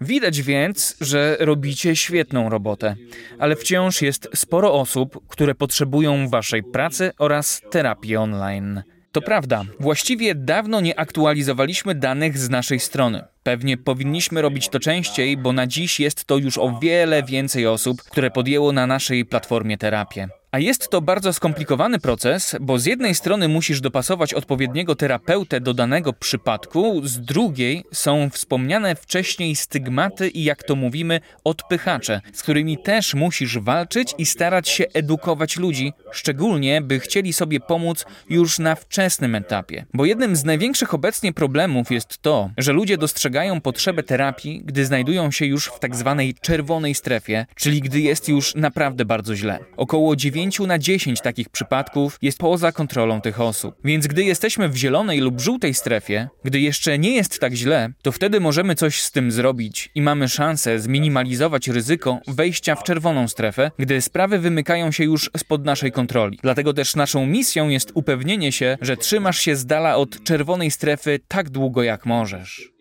Widać 0.00 0.42
więc, 0.42 0.96
że 1.00 1.36
robicie 1.40 1.96
świetną 1.96 2.48
robotę, 2.48 2.96
ale 3.38 3.56
wciąż 3.56 4.02
jest 4.02 4.28
sporo 4.34 4.74
osób, 4.74 5.28
które 5.28 5.54
potrzebują 5.54 6.28
waszej 6.28 6.62
pracy 6.62 7.12
oraz 7.18 7.62
terapii 7.70 8.16
online. 8.16 8.82
To 9.12 9.22
prawda, 9.22 9.64
właściwie 9.80 10.34
dawno 10.34 10.80
nie 10.80 10.98
aktualizowaliśmy 10.98 11.94
danych 11.94 12.38
z 12.38 12.50
naszej 12.50 12.80
strony. 12.80 13.24
Pewnie 13.44 13.76
powinniśmy 13.76 14.42
robić 14.42 14.68
to 14.68 14.80
częściej, 14.80 15.36
bo 15.36 15.52
na 15.52 15.66
dziś 15.66 16.00
jest 16.00 16.24
to 16.24 16.36
już 16.36 16.58
o 16.58 16.78
wiele 16.82 17.22
więcej 17.22 17.66
osób, 17.66 18.02
które 18.02 18.30
podjęło 18.30 18.72
na 18.72 18.86
naszej 18.86 19.24
platformie 19.24 19.78
terapię. 19.78 20.28
A 20.54 20.58
jest 20.58 20.88
to 20.88 21.00
bardzo 21.00 21.32
skomplikowany 21.32 21.98
proces, 21.98 22.56
bo 22.60 22.78
z 22.78 22.86
jednej 22.86 23.14
strony 23.14 23.48
musisz 23.48 23.80
dopasować 23.80 24.34
odpowiedniego 24.34 24.94
terapeutę 24.94 25.60
do 25.60 25.74
danego 25.74 26.12
przypadku, 26.12 27.00
z 27.04 27.20
drugiej 27.20 27.84
są 27.92 28.30
wspomniane 28.30 28.94
wcześniej 28.94 29.56
stygmaty 29.56 30.28
i 30.28 30.44
jak 30.44 30.62
to 30.62 30.76
mówimy, 30.76 31.20
odpychacze, 31.44 32.20
z 32.32 32.42
którymi 32.42 32.78
też 32.78 33.14
musisz 33.14 33.58
walczyć 33.58 34.14
i 34.18 34.26
starać 34.26 34.68
się 34.68 34.84
edukować 34.92 35.56
ludzi, 35.56 35.92
szczególnie 36.12 36.80
by 36.80 37.00
chcieli 37.00 37.32
sobie 37.32 37.60
pomóc 37.60 38.04
już 38.30 38.58
na 38.58 38.74
wczesnym 38.74 39.34
etapie. 39.34 39.86
Bo 39.94 40.04
jednym 40.04 40.36
z 40.36 40.44
największych 40.44 40.94
obecnie 40.94 41.32
problemów 41.32 41.90
jest 41.90 42.18
to, 42.22 42.50
że 42.58 42.72
ludzie 42.72 42.98
dostrzegają 42.98 43.33
potrzebę 43.62 44.02
terapii, 44.02 44.62
gdy 44.64 44.84
znajdują 44.84 45.30
się 45.30 45.46
już 45.46 45.66
w 45.66 45.78
tak 45.78 45.96
zwanej 45.96 46.34
czerwonej 46.34 46.94
strefie, 46.94 47.46
czyli 47.54 47.80
gdy 47.80 48.00
jest 48.00 48.28
już 48.28 48.54
naprawdę 48.54 49.04
bardzo 49.04 49.36
źle. 49.36 49.58
Około 49.76 50.16
9 50.16 50.34
9 50.34 50.68
na 50.68 50.78
10 50.78 51.20
takich 51.20 51.48
przypadków 51.48 52.18
jest 52.22 52.38
poza 52.38 52.72
kontrolą 52.72 53.20
tych 53.20 53.40
osób. 53.40 53.74
Więc 53.84 54.06
gdy 54.06 54.24
jesteśmy 54.24 54.68
w 54.68 54.76
zielonej 54.76 55.20
lub 55.20 55.40
żółtej 55.40 55.74
strefie, 55.74 56.28
gdy 56.44 56.60
jeszcze 56.60 56.98
nie 56.98 57.14
jest 57.14 57.40
tak 57.40 57.54
źle, 57.54 57.92
to 58.02 58.12
wtedy 58.12 58.40
możemy 58.40 58.74
coś 58.74 59.00
z 59.00 59.10
tym 59.10 59.32
zrobić 59.32 59.90
i 59.94 60.02
mamy 60.02 60.28
szansę 60.28 60.78
zminimalizować 60.78 61.68
ryzyko 61.68 62.20
wejścia 62.28 62.74
w 62.74 62.82
czerwoną 62.82 63.28
strefę, 63.28 63.70
gdy 63.78 64.00
sprawy 64.00 64.38
wymykają 64.38 64.90
się 64.90 65.04
już 65.04 65.30
spod 65.36 65.64
naszej 65.64 65.92
kontroli. 65.92 66.38
Dlatego 66.42 66.72
też 66.72 66.96
naszą 66.96 67.26
misją 67.26 67.68
jest 67.68 67.90
upewnienie 67.94 68.52
się, 68.52 68.78
że 68.80 68.96
trzymasz 68.96 69.38
się 69.38 69.56
z 69.56 69.66
dala 69.66 69.96
od 69.96 70.24
czerwonej 70.24 70.70
strefy 70.70 71.20
tak 71.28 71.50
długo 71.50 71.82
jak 71.82 72.06
możesz. 72.06 72.73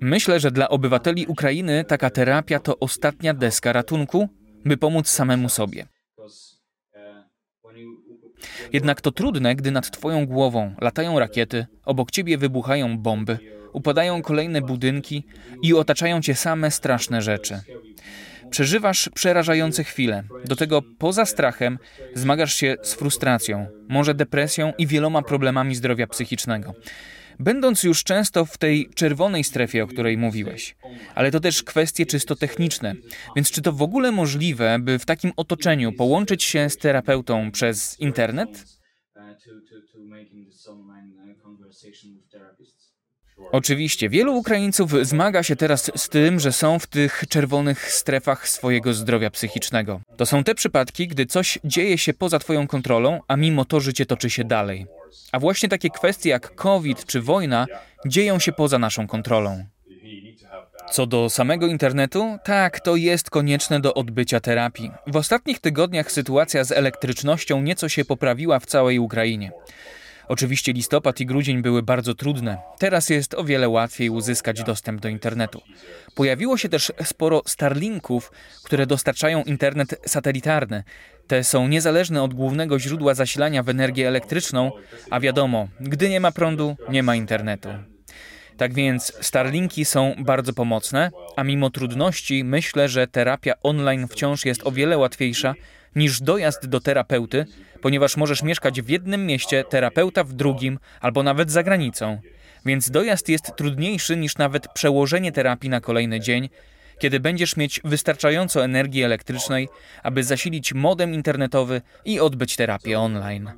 Myślę, 0.00 0.40
że 0.40 0.50
dla 0.50 0.68
obywateli 0.68 1.26
Ukrainy 1.26 1.84
taka 1.84 2.10
terapia 2.10 2.60
to 2.60 2.78
ostatnia 2.78 3.34
deska 3.34 3.72
ratunku, 3.72 4.28
by 4.64 4.76
pomóc 4.76 5.08
samemu 5.08 5.48
sobie. 5.48 5.86
Jednak 8.72 9.00
to 9.00 9.12
trudne, 9.12 9.54
gdy 9.54 9.70
nad 9.70 9.90
twoją 9.90 10.26
głową 10.26 10.74
latają 10.80 11.18
rakiety, 11.18 11.66
obok 11.84 12.10
ciebie 12.10 12.38
wybuchają 12.38 12.98
bomby, 12.98 13.38
upadają 13.72 14.22
kolejne 14.22 14.60
budynki 14.60 15.26
i 15.62 15.74
otaczają 15.74 16.20
cię 16.20 16.34
same 16.34 16.70
straszne 16.70 17.22
rzeczy. 17.22 17.60
Przeżywasz 18.50 19.08
przerażające 19.14 19.84
chwile. 19.84 20.22
Do 20.44 20.56
tego 20.56 20.82
poza 20.98 21.26
strachem 21.26 21.78
zmagasz 22.14 22.54
się 22.54 22.76
z 22.82 22.94
frustracją, 22.94 23.66
może 23.88 24.14
depresją 24.14 24.72
i 24.78 24.86
wieloma 24.86 25.22
problemami 25.22 25.74
zdrowia 25.74 26.06
psychicznego 26.06 26.74
będąc 27.38 27.82
już 27.82 28.04
często 28.04 28.44
w 28.44 28.58
tej 28.58 28.90
czerwonej 28.94 29.44
strefie, 29.44 29.84
o 29.84 29.86
której 29.86 30.18
mówiłeś. 30.18 30.76
Ale 31.14 31.30
to 31.30 31.40
też 31.40 31.62
kwestie 31.62 32.06
czysto 32.06 32.36
techniczne. 32.36 32.94
Więc 33.36 33.50
czy 33.50 33.62
to 33.62 33.72
w 33.72 33.82
ogóle 33.82 34.12
możliwe, 34.12 34.78
by 34.78 34.98
w 34.98 35.04
takim 35.04 35.32
otoczeniu 35.36 35.92
połączyć 35.92 36.44
się 36.44 36.70
z 36.70 36.76
terapeutą 36.76 37.50
przez 37.50 38.00
internet? 38.00 38.64
Oczywiście, 43.52 44.08
wielu 44.08 44.36
Ukraińców 44.36 44.92
zmaga 45.02 45.42
się 45.42 45.56
teraz 45.56 45.90
z 45.96 46.08
tym, 46.08 46.40
że 46.40 46.52
są 46.52 46.78
w 46.78 46.86
tych 46.86 47.24
czerwonych 47.28 47.92
strefach 47.92 48.48
swojego 48.48 48.94
zdrowia 48.94 49.30
psychicznego. 49.30 50.00
To 50.16 50.26
są 50.26 50.44
te 50.44 50.54
przypadki, 50.54 51.08
gdy 51.08 51.26
coś 51.26 51.58
dzieje 51.64 51.98
się 51.98 52.14
poza 52.14 52.38
Twoją 52.38 52.66
kontrolą, 52.66 53.20
a 53.28 53.36
mimo 53.36 53.64
to 53.64 53.80
życie 53.80 54.06
toczy 54.06 54.30
się 54.30 54.44
dalej. 54.44 54.86
A 55.32 55.38
właśnie 55.38 55.68
takie 55.68 55.90
kwestie 55.90 56.30
jak 56.30 56.54
COVID 56.54 57.06
czy 57.06 57.20
wojna 57.20 57.66
dzieją 58.06 58.38
się 58.38 58.52
poza 58.52 58.78
naszą 58.78 59.06
kontrolą. 59.06 59.64
Co 60.90 61.06
do 61.06 61.30
samego 61.30 61.66
internetu, 61.66 62.38
tak, 62.44 62.80
to 62.80 62.96
jest 62.96 63.30
konieczne 63.30 63.80
do 63.80 63.94
odbycia 63.94 64.40
terapii. 64.40 64.90
W 65.06 65.16
ostatnich 65.16 65.60
tygodniach 65.60 66.12
sytuacja 66.12 66.64
z 66.64 66.72
elektrycznością 66.72 67.62
nieco 67.62 67.88
się 67.88 68.04
poprawiła 68.04 68.58
w 68.60 68.66
całej 68.66 68.98
Ukrainie. 68.98 69.52
Oczywiście 70.28 70.72
listopad 70.72 71.20
i 71.20 71.26
grudzień 71.26 71.62
były 71.62 71.82
bardzo 71.82 72.14
trudne. 72.14 72.58
Teraz 72.78 73.10
jest 73.10 73.34
o 73.34 73.44
wiele 73.44 73.68
łatwiej 73.68 74.10
uzyskać 74.10 74.62
dostęp 74.62 75.00
do 75.00 75.08
internetu. 75.08 75.60
Pojawiło 76.14 76.58
się 76.58 76.68
też 76.68 76.92
sporo 77.04 77.42
Starlinków, 77.46 78.32
które 78.64 78.86
dostarczają 78.86 79.42
internet 79.42 80.00
satelitarny. 80.06 80.84
Te 81.26 81.44
są 81.44 81.68
niezależne 81.68 82.22
od 82.22 82.34
głównego 82.34 82.78
źródła 82.78 83.14
zasilania 83.14 83.62
w 83.62 83.68
energię 83.68 84.08
elektryczną, 84.08 84.72
a 85.10 85.20
wiadomo, 85.20 85.68
gdy 85.80 86.08
nie 86.08 86.20
ma 86.20 86.32
prądu, 86.32 86.76
nie 86.88 87.02
ma 87.02 87.16
internetu. 87.16 87.68
Tak 88.56 88.74
więc 88.74 89.12
Starlinki 89.20 89.84
są 89.84 90.14
bardzo 90.18 90.52
pomocne, 90.52 91.10
a 91.36 91.44
mimo 91.44 91.70
trudności 91.70 92.44
myślę, 92.44 92.88
że 92.88 93.06
terapia 93.06 93.54
online 93.62 94.08
wciąż 94.08 94.44
jest 94.44 94.66
o 94.66 94.72
wiele 94.72 94.98
łatwiejsza 94.98 95.54
niż 95.96 96.20
dojazd 96.20 96.66
do 96.66 96.80
terapeuty, 96.80 97.46
ponieważ 97.82 98.16
możesz 98.16 98.42
mieszkać 98.42 98.82
w 98.82 98.88
jednym 98.88 99.26
mieście, 99.26 99.64
terapeuta 99.64 100.24
w 100.24 100.32
drugim 100.32 100.78
albo 101.00 101.22
nawet 101.22 101.50
za 101.50 101.62
granicą. 101.62 102.18
Więc 102.66 102.90
dojazd 102.90 103.28
jest 103.28 103.56
trudniejszy 103.56 104.16
niż 104.16 104.38
nawet 104.38 104.68
przełożenie 104.68 105.32
terapii 105.32 105.70
na 105.70 105.80
kolejny 105.80 106.20
dzień, 106.20 106.48
kiedy 106.98 107.20
będziesz 107.20 107.56
mieć 107.56 107.80
wystarczająco 107.84 108.64
energii 108.64 109.02
elektrycznej, 109.02 109.68
aby 110.02 110.24
zasilić 110.24 110.74
modem 110.74 111.14
internetowy 111.14 111.82
i 112.04 112.20
odbyć 112.20 112.56
terapię 112.56 113.00
online. 113.00 113.50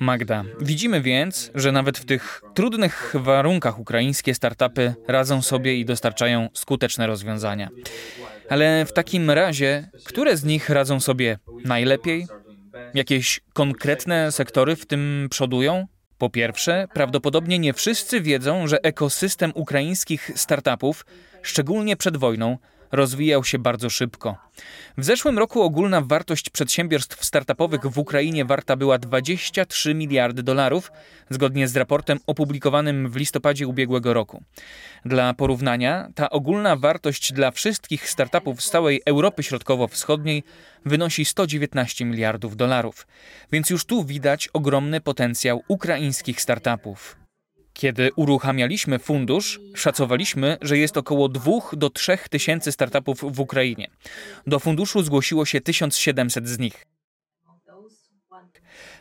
Magda, 0.00 0.44
widzimy 0.60 1.00
więc, 1.00 1.50
że 1.54 1.72
nawet 1.72 1.98
w 1.98 2.04
tych 2.04 2.42
trudnych 2.54 3.14
warunkach 3.14 3.78
ukraińskie 3.78 4.34
startupy 4.34 4.94
radzą 5.08 5.42
sobie 5.42 5.76
i 5.76 5.84
dostarczają 5.84 6.48
skuteczne 6.52 7.06
rozwiązania. 7.06 7.68
Ale 8.48 8.84
w 8.84 8.92
takim 8.92 9.30
razie, 9.30 9.90
które 10.04 10.36
z 10.36 10.44
nich 10.44 10.68
radzą 10.68 11.00
sobie 11.00 11.38
najlepiej? 11.64 12.26
Jakieś 12.94 13.40
konkretne 13.52 14.32
sektory 14.32 14.76
w 14.76 14.86
tym 14.86 15.28
przodują? 15.30 15.86
Po 16.18 16.30
pierwsze, 16.30 16.88
prawdopodobnie 16.94 17.58
nie 17.58 17.72
wszyscy 17.72 18.20
wiedzą, 18.20 18.66
że 18.66 18.82
ekosystem 18.82 19.52
ukraińskich 19.54 20.30
startupów, 20.34 21.06
szczególnie 21.42 21.96
przed 21.96 22.16
wojną, 22.16 22.58
rozwijał 22.92 23.44
się 23.44 23.58
bardzo 23.58 23.90
szybko. 23.90 24.36
W 24.98 25.04
zeszłym 25.04 25.38
roku 25.38 25.62
ogólna 25.62 26.00
wartość 26.00 26.50
przedsiębiorstw 26.50 27.24
startupowych 27.24 27.80
w 27.80 27.98
Ukrainie 27.98 28.44
warta 28.44 28.76
była 28.76 28.98
23 28.98 29.94
miliardy 29.94 30.42
dolarów, 30.42 30.92
zgodnie 31.30 31.68
z 31.68 31.76
raportem 31.76 32.18
opublikowanym 32.26 33.10
w 33.10 33.16
listopadzie 33.16 33.66
ubiegłego 33.66 34.14
roku. 34.14 34.42
Dla 35.04 35.34
porównania, 35.34 36.08
ta 36.14 36.30
ogólna 36.30 36.76
wartość 36.76 37.32
dla 37.32 37.50
wszystkich 37.50 38.10
startupów 38.10 38.62
z 38.62 38.70
całej 38.70 39.02
Europy 39.06 39.42
Środkowo-Wschodniej 39.42 40.42
wynosi 40.84 41.24
119 41.24 42.04
miliardów 42.04 42.56
dolarów. 42.56 43.06
Więc 43.52 43.70
już 43.70 43.84
tu 43.84 44.04
widać 44.04 44.48
ogromny 44.52 45.00
potencjał 45.00 45.62
ukraińskich 45.68 46.40
startupów. 46.40 47.27
Kiedy 47.78 48.10
uruchamialiśmy 48.16 48.98
fundusz, 48.98 49.60
szacowaliśmy, 49.74 50.56
że 50.62 50.78
jest 50.78 50.96
około 50.96 51.28
2 51.28 51.52
do 51.72 51.90
3 51.90 52.18
tysięcy 52.30 52.72
startupów 52.72 53.36
w 53.36 53.40
Ukrainie. 53.40 53.90
Do 54.46 54.58
funduszu 54.58 55.02
zgłosiło 55.02 55.44
się 55.44 55.60
1700 55.60 56.48
z 56.48 56.58
nich. 56.58 56.86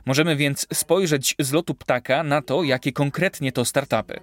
Możemy 0.05 0.35
więc 0.35 0.67
spojrzeć 0.73 1.35
z 1.39 1.51
lotu 1.51 1.75
ptaka 1.75 2.23
na 2.23 2.41
to, 2.41 2.63
jakie 2.63 2.91
konkretnie 2.91 3.51
to 3.51 3.65
startupy. 3.65 4.19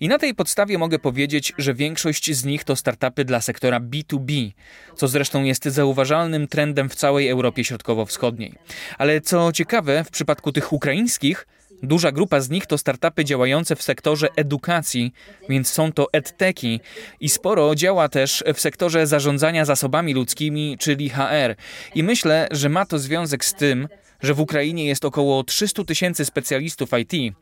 I 0.00 0.08
na 0.08 0.18
tej 0.18 0.34
podstawie 0.34 0.78
mogę 0.78 0.98
powiedzieć, 0.98 1.52
że 1.58 1.74
większość 1.74 2.34
z 2.34 2.44
nich 2.44 2.64
to 2.64 2.76
startupy 2.76 3.24
dla 3.24 3.40
sektora 3.40 3.80
B2B, 3.80 4.52
co 4.96 5.08
zresztą 5.08 5.44
jest 5.44 5.64
zauważalnym 5.64 6.48
trendem 6.48 6.88
w 6.88 6.94
całej 6.94 7.28
Europie 7.28 7.64
Środkowo-Wschodniej. 7.64 8.54
Ale 8.98 9.20
co 9.20 9.52
ciekawe, 9.52 10.04
w 10.04 10.10
przypadku 10.10 10.52
tych 10.52 10.72
ukraińskich, 10.72 11.46
Duża 11.82 12.12
grupa 12.12 12.40
z 12.40 12.50
nich 12.50 12.66
to 12.66 12.78
startupy 12.78 13.24
działające 13.24 13.76
w 13.76 13.82
sektorze 13.82 14.28
edukacji, 14.36 15.12
więc 15.48 15.68
są 15.68 15.92
to 15.92 16.06
edteki 16.12 16.80
i 17.20 17.28
sporo 17.28 17.74
działa 17.74 18.08
też 18.08 18.44
w 18.54 18.60
sektorze 18.60 19.06
zarządzania 19.06 19.64
zasobami 19.64 20.14
ludzkimi, 20.14 20.76
czyli 20.80 21.08
HR. 21.10 21.54
I 21.94 22.02
myślę, 22.02 22.48
że 22.50 22.68
ma 22.68 22.86
to 22.86 22.98
związek 22.98 23.44
z 23.44 23.54
tym, 23.54 23.88
że 24.22 24.34
w 24.34 24.40
Ukrainie 24.40 24.86
jest 24.86 25.04
około 25.04 25.44
300 25.44 25.84
tysięcy 25.84 26.24
specjalistów 26.24 26.90
IT. 26.98 27.34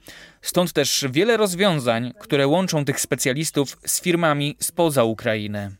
Stąd 0.43 0.73
też 0.73 1.05
wiele 1.11 1.37
rozwiązań, 1.37 2.13
które 2.19 2.47
łączą 2.47 2.85
tych 2.85 3.01
specjalistów 3.01 3.77
z 3.87 4.03
firmami 4.03 4.57
spoza 4.61 5.05
Ukrainy. 5.05 5.77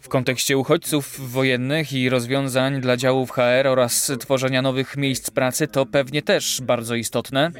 W 0.00 0.08
kontekście 0.08 0.58
uchodźców 0.58 1.30
wojennych 1.30 1.92
i 1.92 2.08
rozwiązań 2.08 2.80
dla 2.80 2.96
działów 2.96 3.30
HR 3.30 3.66
oraz 3.66 4.12
tworzenia 4.20 4.62
nowych 4.62 4.96
miejsc 4.96 5.30
pracy 5.30 5.68
to 5.68 5.86
pewnie 5.86 6.22
też 6.22 6.60
bardzo 6.62 6.94
istotne. 6.94 7.50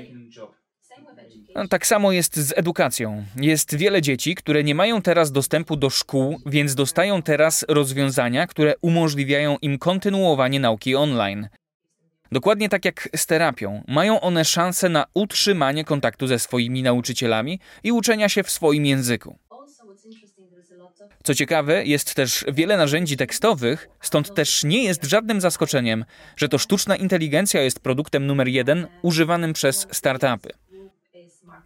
No, 1.55 1.69
tak 1.69 1.87
samo 1.87 2.13
jest 2.13 2.37
z 2.37 2.53
edukacją. 2.57 3.25
Jest 3.37 3.77
wiele 3.77 4.03
dzieci, 4.03 4.35
które 4.35 4.65
nie 4.65 4.75
mają 4.75 5.03
teraz 5.03 5.33
dostępu 5.33 5.77
do 5.77 5.91
szkół, 5.91 6.41
więc 6.47 6.75
dostają 6.75 7.23
teraz 7.23 7.65
rozwiązania, 7.69 8.47
które 8.47 8.75
umożliwiają 8.81 9.57
im 9.63 9.79
kontynuowanie 9.79 10.61
nauki 10.61 10.97
online. 10.97 11.49
Dokładnie 12.33 12.69
tak 12.69 12.85
jak 12.85 13.09
z 13.17 13.27
terapią, 13.27 13.85
mają 13.89 14.21
one 14.21 14.45
szansę 14.45 14.89
na 14.89 15.07
utrzymanie 15.15 15.85
kontaktu 15.85 16.27
ze 16.27 16.39
swoimi 16.39 16.83
nauczycielami 16.83 17.61
i 17.83 17.93
uczenia 17.93 18.29
się 18.29 18.43
w 18.43 18.51
swoim 18.51 18.87
języku. 18.87 19.39
Co 21.23 21.35
ciekawe, 21.35 21.85
jest 21.85 22.15
też 22.15 22.45
wiele 22.53 22.77
narzędzi 22.77 23.17
tekstowych, 23.17 23.89
stąd 24.01 24.35
też 24.35 24.65
nie 24.65 24.85
jest 24.85 25.05
żadnym 25.05 25.41
zaskoczeniem, 25.41 26.05
że 26.37 26.49
to 26.49 26.59
sztuczna 26.59 26.97
inteligencja 26.97 27.63
jest 27.63 27.81
produktem 27.81 28.27
numer 28.27 28.49
jeden 28.49 28.87
używanym 29.03 29.53
przez 29.53 29.87
startupy. 29.91 30.51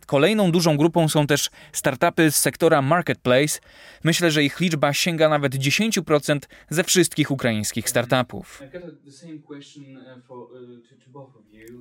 Kolejną 0.06 0.52
dużą 0.52 0.76
grupą 0.76 1.08
są 1.08 1.26
też 1.26 1.50
startupy 1.72 2.30
z 2.30 2.36
sektora 2.36 2.82
marketplace. 2.82 3.60
Myślę, 4.04 4.30
że 4.30 4.44
ich 4.44 4.60
liczba 4.60 4.92
sięga 4.92 5.28
nawet 5.28 5.54
10% 5.54 6.38
ze 6.70 6.84
wszystkich 6.84 7.30
ukraińskich 7.30 7.88
startupów. 7.88 8.62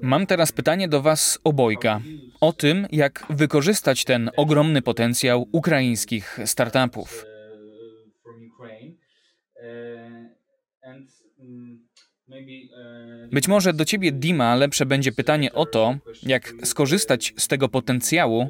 Mam 0.01 0.27
teraz 0.27 0.51
pytanie 0.51 0.87
do 0.87 1.01
Was 1.01 1.39
obojga 1.43 2.01
o 2.41 2.53
tym, 2.53 2.87
jak 2.91 3.25
wykorzystać 3.29 4.03
ten 4.03 4.31
ogromny 4.37 4.81
potencjał 4.81 5.47
ukraińskich 5.51 6.39
startupów. 6.45 7.30
Być 13.31 13.47
może 13.47 13.73
do 13.73 13.85
ciebie, 13.85 14.11
Dima, 14.11 14.55
lepsze 14.55 14.85
będzie 14.85 15.11
pytanie 15.11 15.53
o 15.53 15.65
to, 15.65 15.97
jak 16.23 16.53
skorzystać 16.63 17.33
z 17.37 17.47
tego 17.47 17.69
potencjału, 17.69 18.49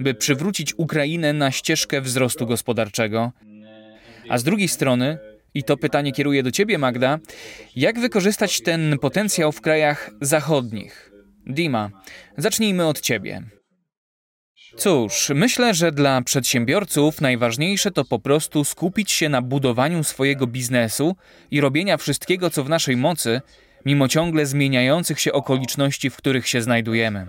by 0.00 0.14
przywrócić 0.14 0.74
Ukrainę 0.76 1.32
na 1.32 1.50
ścieżkę 1.50 2.00
wzrostu 2.00 2.46
gospodarczego. 2.46 3.32
A 4.28 4.38
z 4.38 4.44
drugiej 4.44 4.68
strony, 4.68 5.18
i 5.54 5.64
to 5.64 5.76
pytanie 5.76 6.12
kieruję 6.12 6.42
do 6.42 6.50
ciebie, 6.50 6.78
Magda, 6.78 7.18
jak 7.76 8.00
wykorzystać 8.00 8.60
ten 8.60 8.98
potencjał 8.98 9.52
w 9.52 9.60
krajach 9.60 10.10
zachodnich? 10.20 11.12
Dima, 11.46 11.90
zacznijmy 12.36 12.86
od 12.86 13.00
ciebie. 13.00 13.42
Cóż, 14.76 15.30
myślę, 15.34 15.74
że 15.74 15.92
dla 15.92 16.22
przedsiębiorców 16.22 17.20
najważniejsze 17.20 17.90
to 17.90 18.04
po 18.04 18.18
prostu 18.18 18.64
skupić 18.64 19.12
się 19.12 19.28
na 19.28 19.42
budowaniu 19.42 20.04
swojego 20.04 20.46
biznesu 20.46 21.16
i 21.50 21.60
robienia 21.60 21.96
wszystkiego, 21.96 22.50
co 22.50 22.64
w 22.64 22.68
naszej 22.68 22.96
mocy, 22.96 23.40
mimo 23.84 24.08
ciągle 24.08 24.46
zmieniających 24.46 25.20
się 25.20 25.32
okoliczności, 25.32 26.10
w 26.10 26.16
których 26.16 26.48
się 26.48 26.62
znajdujemy. 26.62 27.26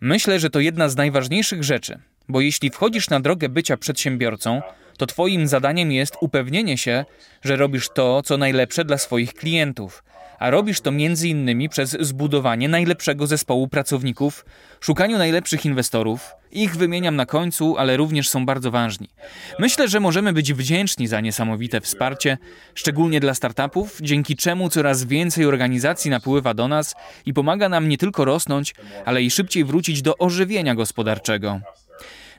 Myślę, 0.00 0.40
że 0.40 0.50
to 0.50 0.60
jedna 0.60 0.88
z 0.88 0.96
najważniejszych 0.96 1.64
rzeczy, 1.64 1.98
bo 2.28 2.40
jeśli 2.40 2.70
wchodzisz 2.70 3.10
na 3.10 3.20
drogę 3.20 3.48
bycia 3.48 3.76
przedsiębiorcą, 3.76 4.62
to 4.98 5.06
Twoim 5.06 5.46
zadaniem 5.46 5.92
jest 5.92 6.16
upewnienie 6.20 6.78
się, 6.78 7.04
że 7.44 7.56
robisz 7.56 7.88
to, 7.88 8.22
co 8.22 8.36
najlepsze 8.36 8.84
dla 8.84 8.98
swoich 8.98 9.34
klientów, 9.34 10.04
a 10.38 10.50
robisz 10.50 10.80
to 10.80 10.92
innymi 11.24 11.68
przez 11.68 11.96
zbudowanie 12.00 12.68
najlepszego 12.68 13.26
zespołu 13.26 13.68
pracowników, 13.68 14.44
szukaniu 14.80 15.18
najlepszych 15.18 15.64
inwestorów. 15.64 16.30
Ich 16.52 16.76
wymieniam 16.76 17.16
na 17.16 17.26
końcu, 17.26 17.78
ale 17.78 17.96
również 17.96 18.28
są 18.28 18.46
bardzo 18.46 18.70
ważni. 18.70 19.08
Myślę, 19.58 19.88
że 19.88 20.00
możemy 20.00 20.32
być 20.32 20.52
wdzięczni 20.52 21.06
za 21.06 21.20
niesamowite 21.20 21.80
wsparcie, 21.80 22.38
szczególnie 22.74 23.20
dla 23.20 23.34
startupów, 23.34 23.98
dzięki 24.00 24.36
czemu 24.36 24.70
coraz 24.70 25.04
więcej 25.04 25.46
organizacji 25.46 26.10
napływa 26.10 26.54
do 26.54 26.68
nas 26.68 26.94
i 27.26 27.34
pomaga 27.34 27.68
nam 27.68 27.88
nie 27.88 27.98
tylko 27.98 28.24
rosnąć, 28.24 28.74
ale 29.04 29.22
i 29.22 29.30
szybciej 29.30 29.64
wrócić 29.64 30.02
do 30.02 30.18
ożywienia 30.18 30.74
gospodarczego. 30.74 31.60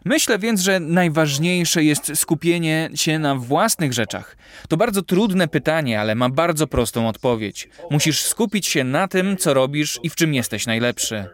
Myślę 0.05 0.39
więc, 0.39 0.61
że 0.61 0.79
najważniejsze 0.79 1.83
jest 1.83 2.11
skupienie 2.15 2.89
się 2.95 3.19
na 3.19 3.35
własnych 3.35 3.93
rzeczach. 3.93 4.37
To 4.69 4.77
bardzo 4.77 5.01
trudne 5.01 5.47
pytanie, 5.47 5.99
ale 5.99 6.15
ma 6.15 6.29
bardzo 6.29 6.67
prostą 6.67 7.07
odpowiedź. 7.07 7.69
Musisz 7.91 8.21
skupić 8.21 8.67
się 8.67 8.83
na 8.83 9.07
tym, 9.07 9.37
co 9.37 9.53
robisz 9.53 9.99
i 10.03 10.09
w 10.09 10.15
czym 10.15 10.33
jesteś 10.33 10.65
najlepszy. 10.65 11.25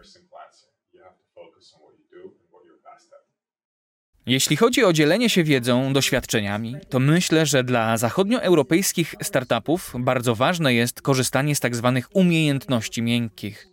Jeśli 4.26 4.56
chodzi 4.56 4.84
o 4.84 4.92
dzielenie 4.92 5.30
się 5.30 5.44
wiedzą, 5.44 5.92
doświadczeniami, 5.92 6.76
to 6.88 6.98
myślę, 6.98 7.46
że 7.46 7.64
dla 7.64 7.96
zachodnioeuropejskich 7.96 9.14
startupów 9.22 9.92
bardzo 9.98 10.34
ważne 10.34 10.74
jest 10.74 11.02
korzystanie 11.02 11.54
z. 11.54 11.60
Tak 11.60 11.72
umiejętności 12.12 13.02
miękkich. 13.02 13.68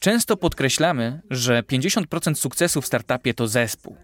Często 0.00 0.36
podkreślamy, 0.36 1.20
że 1.30 1.62
50% 1.62 2.34
sukcesu 2.34 2.80
w 2.80 2.86
startupie 2.86 3.34
to 3.34 3.48
zespół. 3.48 3.96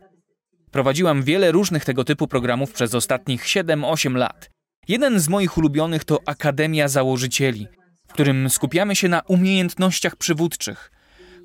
Prowadziłam 0.71 1.23
wiele 1.23 1.53
różnych 1.53 1.85
tego 1.85 2.05
typu 2.05 2.29
programów 2.29 2.73
przez 2.73 2.95
ostatnich 2.95 3.45
7-8 3.45 4.15
lat. 4.15 4.51
Jeden 4.89 5.21
z 5.21 5.29
moich 5.29 5.59
ulubionych 5.59 6.05
to 6.05 6.19
Akademia 6.27 6.89
Założycieli, 6.89 7.67
w 8.09 8.13
którym 8.13 8.51
skupiamy 8.51 8.97
się 8.97 9.09
na 9.09 9.21
umiejętnościach 9.21 10.17
przywódczych. 10.17 10.91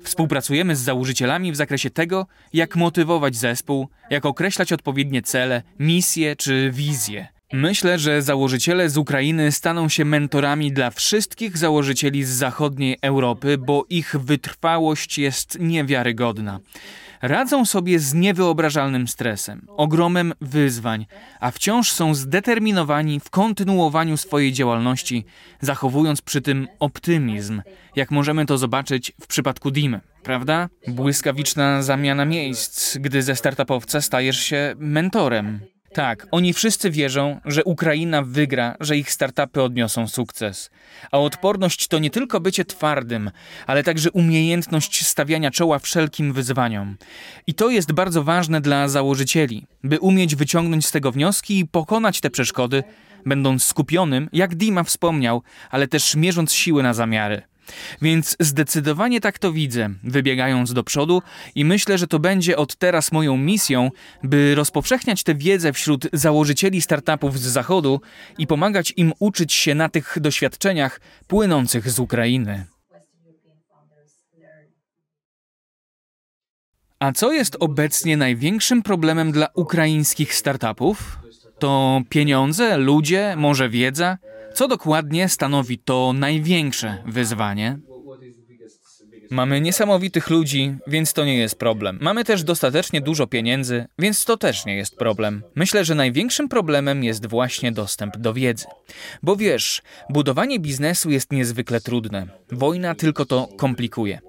Współpracujemy 0.02 0.76
z 0.76 0.80
założycielami 0.80 1.52
w 1.52 1.56
zakresie 1.56 1.90
tego, 1.90 2.26
jak 2.52 2.76
motywować 2.76 3.36
zespół, 3.36 3.88
jak 4.10 4.26
określać 4.26 4.72
odpowiednie 4.72 5.22
cele, 5.22 5.62
misje 5.78 6.36
czy 6.36 6.70
wizje. 6.74 7.28
Myślę, 7.52 7.98
że 7.98 8.22
założyciele 8.22 8.90
z 8.90 8.96
Ukrainy 8.96 9.52
staną 9.52 9.88
się 9.88 10.04
mentorami 10.04 10.72
dla 10.72 10.90
wszystkich 10.90 11.58
założycieli 11.58 12.24
z 12.24 12.28
zachodniej 12.28 12.98
Europy, 13.02 13.58
bo 13.58 13.84
ich 13.90 14.16
wytrwałość 14.18 15.18
jest 15.18 15.58
niewiarygodna 15.60 16.60
radzą 17.22 17.64
sobie 17.64 17.98
z 17.98 18.14
niewyobrażalnym 18.14 19.08
stresem, 19.08 19.66
ogromem 19.68 20.32
wyzwań, 20.40 21.06
a 21.40 21.50
wciąż 21.50 21.92
są 21.92 22.14
zdeterminowani 22.14 23.20
w 23.20 23.30
kontynuowaniu 23.30 24.16
swojej 24.16 24.52
działalności, 24.52 25.24
zachowując 25.60 26.22
przy 26.22 26.40
tym 26.40 26.68
optymizm, 26.80 27.62
jak 27.96 28.10
możemy 28.10 28.46
to 28.46 28.58
zobaczyć 28.58 29.12
w 29.20 29.26
przypadku 29.26 29.70
Dimy, 29.70 30.00
prawda? 30.22 30.68
Błyskawiczna 30.88 31.82
zamiana 31.82 32.24
miejsc, 32.24 32.96
gdy 32.96 33.22
ze 33.22 33.36
startupowca 33.36 34.00
stajesz 34.00 34.38
się 34.38 34.74
mentorem. 34.78 35.75
Tak, 35.96 36.26
oni 36.30 36.52
wszyscy 36.52 36.90
wierzą, 36.90 37.40
że 37.44 37.64
Ukraina 37.64 38.22
wygra, 38.22 38.76
że 38.80 38.96
ich 38.96 39.10
startupy 39.10 39.62
odniosą 39.62 40.08
sukces. 40.08 40.70
A 41.10 41.18
odporność 41.18 41.88
to 41.88 41.98
nie 41.98 42.10
tylko 42.10 42.40
bycie 42.40 42.64
twardym, 42.64 43.30
ale 43.66 43.82
także 43.82 44.10
umiejętność 44.10 45.06
stawiania 45.06 45.50
czoła 45.50 45.78
wszelkim 45.78 46.32
wyzwaniom. 46.32 46.96
I 47.46 47.54
to 47.54 47.70
jest 47.70 47.92
bardzo 47.92 48.22
ważne 48.22 48.60
dla 48.60 48.88
założycieli, 48.88 49.66
by 49.84 50.00
umieć 50.00 50.36
wyciągnąć 50.36 50.86
z 50.86 50.90
tego 50.90 51.12
wnioski 51.12 51.58
i 51.58 51.66
pokonać 51.66 52.20
te 52.20 52.30
przeszkody, 52.30 52.84
będąc 53.26 53.64
skupionym, 53.64 54.28
jak 54.32 54.54
Dima 54.54 54.82
wspomniał, 54.84 55.42
ale 55.70 55.88
też 55.88 56.14
mierząc 56.14 56.52
siły 56.52 56.82
na 56.82 56.94
zamiary. 56.94 57.42
Więc 58.02 58.36
zdecydowanie 58.40 59.20
tak 59.20 59.38
to 59.38 59.52
widzę, 59.52 59.90
wybiegając 60.02 60.72
do 60.72 60.84
przodu 60.84 61.22
i 61.54 61.64
myślę, 61.64 61.98
że 61.98 62.06
to 62.06 62.18
będzie 62.18 62.56
od 62.56 62.76
teraz 62.76 63.12
moją 63.12 63.36
misją, 63.36 63.90
by 64.22 64.54
rozpowszechniać 64.54 65.22
tę 65.22 65.34
wiedzę 65.34 65.72
wśród 65.72 66.06
założycieli 66.12 66.82
startupów 66.82 67.40
z 67.40 67.42
Zachodu 67.42 68.00
i 68.38 68.46
pomagać 68.46 68.92
im 68.96 69.12
uczyć 69.18 69.52
się 69.52 69.74
na 69.74 69.88
tych 69.88 70.18
doświadczeniach 70.20 71.00
płynących 71.26 71.90
z 71.90 71.98
Ukrainy. 71.98 72.66
A 76.98 77.12
co 77.12 77.32
jest 77.32 77.56
obecnie 77.60 78.16
największym 78.16 78.82
problemem 78.82 79.32
dla 79.32 79.48
ukraińskich 79.54 80.34
startupów? 80.34 81.18
To 81.58 82.02
pieniądze, 82.08 82.76
ludzie, 82.76 83.34
może 83.36 83.68
wiedza? 83.68 84.18
Co 84.56 84.68
dokładnie 84.68 85.28
stanowi 85.28 85.78
to 85.78 86.12
największe 86.12 87.02
wyzwanie? 87.06 87.78
Mamy 89.30 89.60
niesamowitych 89.60 90.30
ludzi, 90.30 90.74
więc 90.86 91.12
to 91.12 91.24
nie 91.24 91.36
jest 91.36 91.58
problem. 91.58 91.98
Mamy 92.00 92.24
też 92.24 92.42
dostatecznie 92.42 93.00
dużo 93.00 93.26
pieniędzy, 93.26 93.86
więc 93.98 94.24
to 94.24 94.36
też 94.36 94.66
nie 94.66 94.76
jest 94.76 94.96
problem. 94.96 95.42
Myślę, 95.54 95.84
że 95.84 95.94
największym 95.94 96.48
problemem 96.48 97.04
jest 97.04 97.26
właśnie 97.26 97.72
dostęp 97.72 98.16
do 98.16 98.34
wiedzy. 98.34 98.66
Bo 99.22 99.36
wiesz, 99.36 99.82
budowanie 100.10 100.58
biznesu 100.58 101.10
jest 101.10 101.32
niezwykle 101.32 101.80
trudne. 101.80 102.26
Wojna 102.52 102.94
tylko 102.94 103.26
to 103.26 103.48
komplikuje. 103.56 104.20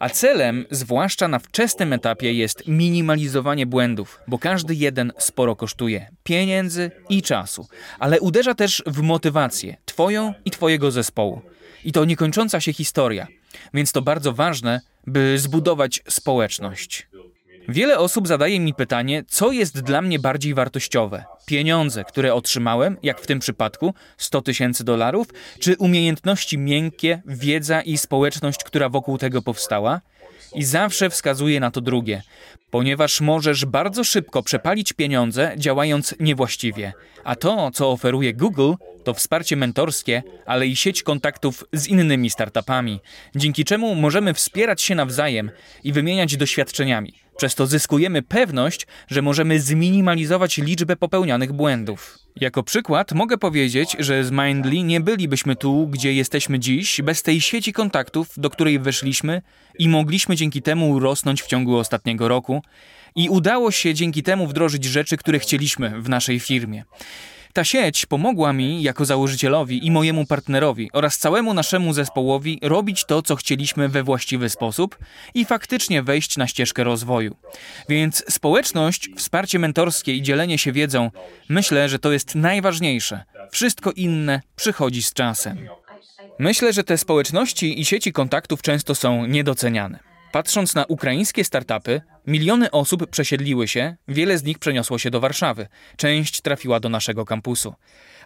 A 0.00 0.08
celem, 0.08 0.64
zwłaszcza 0.70 1.28
na 1.28 1.38
wczesnym 1.38 1.92
etapie, 1.92 2.32
jest 2.32 2.62
minimalizowanie 2.66 3.66
błędów, 3.66 4.20
bo 4.28 4.38
każdy 4.38 4.74
jeden 4.74 5.12
sporo 5.18 5.56
kosztuje 5.56 6.06
pieniędzy 6.22 6.90
i 7.08 7.22
czasu, 7.22 7.68
ale 7.98 8.20
uderza 8.20 8.54
też 8.54 8.82
w 8.86 9.00
motywację 9.00 9.76
Twoją 9.84 10.34
i 10.44 10.50
Twojego 10.50 10.90
zespołu. 10.90 11.42
I 11.84 11.92
to 11.92 12.04
niekończąca 12.04 12.60
się 12.60 12.72
historia. 12.72 13.26
Więc 13.74 13.92
to 13.92 14.02
bardzo 14.02 14.32
ważne, 14.32 14.80
by 15.06 15.38
zbudować 15.38 16.02
społeczność. 16.08 17.08
Wiele 17.68 17.98
osób 17.98 18.28
zadaje 18.28 18.60
mi 18.60 18.74
pytanie, 18.74 19.24
co 19.28 19.52
jest 19.52 19.80
dla 19.80 20.02
mnie 20.02 20.18
bardziej 20.18 20.54
wartościowe: 20.54 21.24
pieniądze, 21.46 22.04
które 22.04 22.34
otrzymałem, 22.34 22.96
jak 23.02 23.20
w 23.20 23.26
tym 23.26 23.38
przypadku 23.38 23.94
100 24.18 24.42
tysięcy 24.42 24.84
dolarów, 24.84 25.26
czy 25.60 25.76
umiejętności 25.76 26.58
miękkie, 26.58 27.22
wiedza 27.26 27.82
i 27.82 27.98
społeczność, 27.98 28.64
która 28.64 28.88
wokół 28.88 29.18
tego 29.18 29.42
powstała? 29.42 30.00
I 30.56 30.64
zawsze 30.64 31.10
wskazuje 31.10 31.60
na 31.60 31.70
to 31.70 31.80
drugie, 31.80 32.22
ponieważ 32.70 33.20
możesz 33.20 33.64
bardzo 33.64 34.04
szybko 34.04 34.42
przepalić 34.42 34.92
pieniądze, 34.92 35.54
działając 35.56 36.14
niewłaściwie. 36.20 36.92
A 37.24 37.36
to, 37.36 37.70
co 37.70 37.90
oferuje 37.90 38.34
Google, 38.34 38.72
to 39.04 39.14
wsparcie 39.14 39.56
mentorskie, 39.56 40.22
ale 40.46 40.66
i 40.66 40.76
sieć 40.76 41.02
kontaktów 41.02 41.64
z 41.72 41.86
innymi 41.86 42.30
startupami, 42.30 43.00
dzięki 43.34 43.64
czemu 43.64 43.94
możemy 43.94 44.34
wspierać 44.34 44.82
się 44.82 44.94
nawzajem 44.94 45.50
i 45.84 45.92
wymieniać 45.92 46.36
doświadczeniami. 46.36 47.25
Przez 47.36 47.54
to 47.54 47.66
zyskujemy 47.66 48.22
pewność, 48.22 48.86
że 49.08 49.22
możemy 49.22 49.60
zminimalizować 49.60 50.58
liczbę 50.58 50.96
popełnianych 50.96 51.52
błędów. 51.52 52.18
Jako 52.40 52.62
przykład 52.62 53.12
mogę 53.12 53.38
powiedzieć, 53.38 53.96
że 53.98 54.24
z 54.24 54.30
Mindly 54.30 54.82
nie 54.82 55.00
bylibyśmy 55.00 55.56
tu, 55.56 55.86
gdzie 55.86 56.12
jesteśmy 56.12 56.58
dziś, 56.58 57.00
bez 57.02 57.22
tej 57.22 57.40
sieci 57.40 57.72
kontaktów, 57.72 58.28
do 58.36 58.50
której 58.50 58.78
weszliśmy 58.78 59.42
i 59.78 59.88
mogliśmy 59.88 60.36
dzięki 60.36 60.62
temu 60.62 60.98
rosnąć 60.98 61.42
w 61.42 61.46
ciągu 61.46 61.76
ostatniego 61.76 62.28
roku. 62.28 62.62
I 63.16 63.28
udało 63.28 63.70
się 63.70 63.94
dzięki 63.94 64.22
temu 64.22 64.46
wdrożyć 64.46 64.84
rzeczy, 64.84 65.16
które 65.16 65.38
chcieliśmy 65.38 66.02
w 66.02 66.08
naszej 66.08 66.40
firmie. 66.40 66.84
Ta 67.56 67.64
sieć 67.64 68.06
pomogła 68.06 68.52
mi 68.52 68.82
jako 68.82 69.04
założycielowi 69.04 69.86
i 69.86 69.90
mojemu 69.90 70.26
partnerowi 70.26 70.90
oraz 70.92 71.18
całemu 71.18 71.54
naszemu 71.54 71.92
zespołowi 71.92 72.58
robić 72.62 73.04
to, 73.04 73.22
co 73.22 73.36
chcieliśmy 73.36 73.88
we 73.88 74.02
właściwy 74.02 74.48
sposób 74.48 74.98
i 75.34 75.44
faktycznie 75.44 76.02
wejść 76.02 76.36
na 76.36 76.46
ścieżkę 76.46 76.84
rozwoju. 76.84 77.36
Więc 77.88 78.24
społeczność, 78.28 79.08
wsparcie 79.16 79.58
mentorskie 79.58 80.14
i 80.14 80.22
dzielenie 80.22 80.58
się 80.58 80.72
wiedzą, 80.72 81.10
myślę, 81.48 81.88
że 81.88 81.98
to 81.98 82.12
jest 82.12 82.34
najważniejsze. 82.34 83.24
Wszystko 83.50 83.92
inne 83.92 84.40
przychodzi 84.56 85.02
z 85.02 85.12
czasem. 85.12 85.68
Myślę, 86.38 86.72
że 86.72 86.84
te 86.84 86.98
społeczności 86.98 87.80
i 87.80 87.84
sieci 87.84 88.12
kontaktów 88.12 88.62
często 88.62 88.94
są 88.94 89.26
niedoceniane. 89.26 90.15
Patrząc 90.36 90.74
na 90.74 90.84
ukraińskie 90.84 91.44
startupy, 91.44 92.00
miliony 92.26 92.70
osób 92.70 93.10
przesiedliły 93.10 93.68
się, 93.68 93.96
wiele 94.08 94.38
z 94.38 94.44
nich 94.44 94.58
przeniosło 94.58 94.98
się 94.98 95.10
do 95.10 95.20
Warszawy, 95.20 95.68
część 95.96 96.40
trafiła 96.40 96.80
do 96.80 96.88
naszego 96.88 97.24
kampusu. 97.24 97.74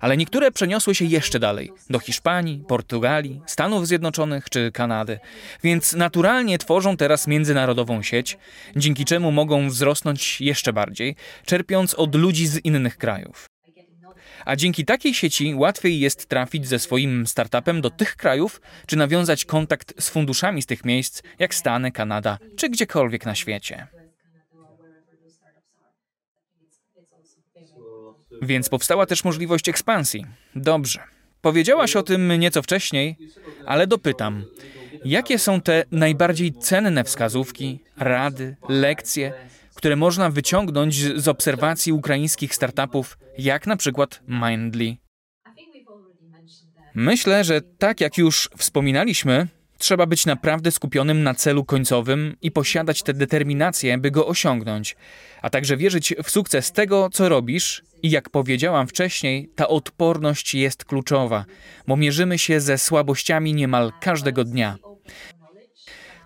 Ale 0.01 0.16
niektóre 0.16 0.51
przeniosły 0.51 0.94
się 0.94 1.05
jeszcze 1.05 1.38
dalej 1.38 1.73
do 1.90 1.99
Hiszpanii, 1.99 2.64
Portugalii, 2.68 3.40
Stanów 3.46 3.87
Zjednoczonych 3.87 4.51
czy 4.51 4.73
Kanady. 4.73 5.18
Więc 5.64 5.92
naturalnie 5.92 6.59
tworzą 6.59 6.96
teraz 6.96 7.27
międzynarodową 7.27 8.03
sieć, 8.03 8.38
dzięki 8.77 9.05
czemu 9.05 9.33
mogą 9.33 9.68
wzrosnąć 9.68 10.40
jeszcze 10.40 10.73
bardziej, 10.73 11.16
czerpiąc 11.46 11.94
od 11.94 12.14
ludzi 12.14 12.46
z 12.46 12.64
innych 12.64 12.99
krajów. 12.99 13.49
A 14.44 14.57
dzięki 14.57 14.85
takiej 14.85 15.14
sieci 15.14 15.55
łatwiej 15.55 16.00
jest 16.00 16.26
trafić 16.26 16.68
ze 16.68 16.79
swoim 16.79 17.26
startupem 17.26 17.81
do 17.81 17.90
tych 17.90 18.16
krajów, 18.16 18.61
czy 18.87 18.96
nawiązać 18.96 19.44
kontakt 19.44 20.03
z 20.03 20.11
funduszami 20.11 20.62
z 20.62 20.66
tych 20.66 20.85
miejsc, 20.85 21.22
jak 21.38 21.55
Stany, 21.55 21.92
Kanada, 21.92 22.38
czy 22.57 22.68
gdziekolwiek 22.68 23.26
na 23.26 23.35
świecie. 23.35 23.87
Więc 28.42 28.68
powstała 28.68 29.07
też 29.07 29.24
możliwość 29.24 29.68
ekspansji. 29.68 30.26
Dobrze. 30.55 31.00
Powiedziałaś 31.40 31.96
o 31.96 32.03
tym 32.03 32.33
nieco 32.38 32.62
wcześniej, 32.62 33.16
ale 33.66 33.87
dopytam. 33.87 34.44
Jakie 35.05 35.38
są 35.38 35.61
te 35.61 35.85
najbardziej 35.90 36.53
cenne 36.53 37.05
wskazówki, 37.05 37.81
rady, 37.96 38.57
lekcje, 38.68 39.33
które 39.74 39.96
można 39.96 40.30
wyciągnąć 40.30 40.94
z 40.94 41.28
obserwacji 41.28 41.92
ukraińskich 41.92 42.54
startupów, 42.54 43.18
jak 43.38 43.66
na 43.66 43.76
przykład 43.76 44.20
Mindly. 44.28 44.96
Myślę, 46.94 47.44
że 47.44 47.61
tak 47.61 48.00
jak 48.00 48.18
już 48.18 48.50
wspominaliśmy, 48.56 49.48
trzeba 49.78 50.06
być 50.06 50.26
naprawdę 50.26 50.70
skupionym 50.70 51.22
na 51.22 51.35
celu 51.35 51.64
końcowym 51.64 52.37
i 52.42 52.50
posiadać 52.50 53.02
tę 53.02 53.14
determinację, 53.14 53.98
by 53.98 54.11
go 54.11 54.26
osiągnąć, 54.26 54.96
a 55.42 55.50
także 55.50 55.76
wierzyć 55.76 56.14
w 56.24 56.30
sukces 56.30 56.72
tego, 56.72 57.09
co 57.12 57.28
robisz. 57.28 57.83
I 58.02 58.11
jak 58.11 58.30
powiedziałam 58.30 58.87
wcześniej, 58.87 59.50
ta 59.56 59.68
odporność 59.68 60.54
jest 60.54 60.85
kluczowa, 60.85 61.44
bo 61.87 61.96
mierzymy 61.96 62.38
się 62.38 62.61
ze 62.61 62.78
słabościami 62.78 63.54
niemal 63.54 63.92
każdego 64.00 64.44
dnia. 64.44 64.76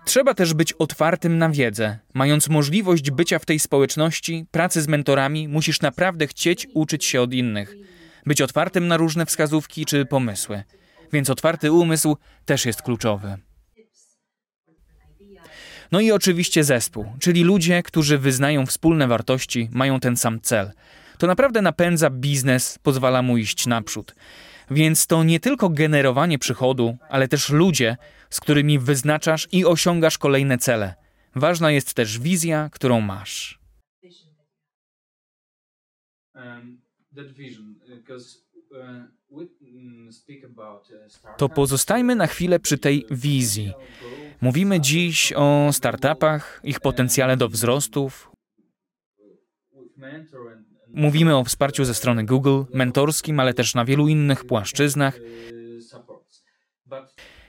Trzeba 0.05 0.33
też 0.33 0.53
być 0.53 0.73
otwartym 0.73 1.37
na 1.37 1.49
wiedzę. 1.49 1.99
Mając 2.13 2.49
możliwość 2.49 3.11
bycia 3.11 3.39
w 3.39 3.45
tej 3.45 3.59
społeczności, 3.59 4.45
pracy 4.51 4.81
z 4.81 4.87
mentorami, 4.87 5.47
musisz 5.47 5.81
naprawdę 5.81 6.27
chcieć 6.27 6.67
uczyć 6.73 7.05
się 7.05 7.21
od 7.21 7.33
innych. 7.33 7.75
Być 8.25 8.41
otwartym 8.41 8.87
na 8.87 8.97
różne 8.97 9.25
wskazówki 9.25 9.85
czy 9.85 10.05
pomysły. 10.05 10.63
Więc 11.13 11.29
otwarty 11.29 11.71
umysł 11.71 12.17
też 12.45 12.65
jest 12.65 12.81
kluczowy. 12.81 13.37
No 15.91 15.99
i 15.99 16.11
oczywiście 16.11 16.63
zespół, 16.63 17.05
czyli 17.19 17.43
ludzie, 17.43 17.83
którzy 17.83 18.17
wyznają 18.17 18.65
wspólne 18.65 19.07
wartości, 19.07 19.69
mają 19.71 19.99
ten 19.99 20.17
sam 20.17 20.41
cel. 20.41 20.71
To 21.17 21.27
naprawdę 21.27 21.61
napędza 21.61 22.09
biznes, 22.09 22.79
pozwala 22.83 23.21
mu 23.21 23.37
iść 23.37 23.67
naprzód. 23.67 24.15
Więc 24.71 25.07
to 25.07 25.23
nie 25.23 25.39
tylko 25.39 25.69
generowanie 25.69 26.39
przychodu, 26.39 26.97
ale 27.09 27.27
też 27.27 27.49
ludzie, 27.49 27.97
z 28.35 28.39
którymi 28.39 28.79
wyznaczasz 28.79 29.47
i 29.51 29.65
osiągasz 29.65 30.17
kolejne 30.17 30.57
cele. 30.57 30.95
Ważna 31.35 31.71
jest 31.71 31.93
też 31.93 32.19
wizja, 32.19 32.69
którą 32.71 33.01
masz. 33.01 33.59
Um, 36.35 36.81
uh, 37.11 37.23
mm, 39.61 40.09
uh, 40.09 41.37
to 41.37 41.49
pozostajmy 41.49 42.15
na 42.15 42.27
chwilę 42.27 42.59
przy 42.59 42.77
tej 42.77 43.05
wizji. 43.11 43.73
Mówimy 44.41 44.79
dziś 44.79 45.33
o 45.33 45.69
startupach, 45.71 46.61
ich 46.63 46.79
potencjale 46.79 47.37
do 47.37 47.49
wzrostów. 47.49 48.31
Mówimy 50.87 51.37
o 51.37 51.43
wsparciu 51.43 51.85
ze 51.85 51.93
strony 51.93 52.25
Google, 52.25 52.63
mentorskim, 52.73 53.39
ale 53.39 53.53
też 53.53 53.75
na 53.75 53.85
wielu 53.85 54.07
innych 54.07 54.45
płaszczyznach. 54.45 55.19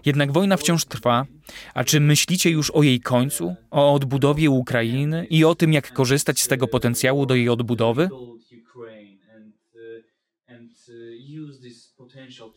Jednak 0.07 0.33
wojna 0.33 0.57
wciąż 0.57 0.85
trwa. 0.85 1.27
A 1.75 1.85
czy 1.85 2.01
myślicie 2.01 2.51
już 2.51 2.71
o 2.71 2.83
jej 2.83 3.01
końcu, 3.01 3.55
o 3.71 3.95
odbudowie 3.95 4.51
Ukrainy 4.51 5.27
i 5.31 5.45
o 5.45 5.55
tym, 5.55 5.73
jak 5.73 5.93
korzystać 5.93 6.41
z 6.41 6.49
tego 6.49 6.69
potencjału 6.69 7.27
do 7.27 7.35
jej 7.35 7.49
odbudowy? 7.49 8.09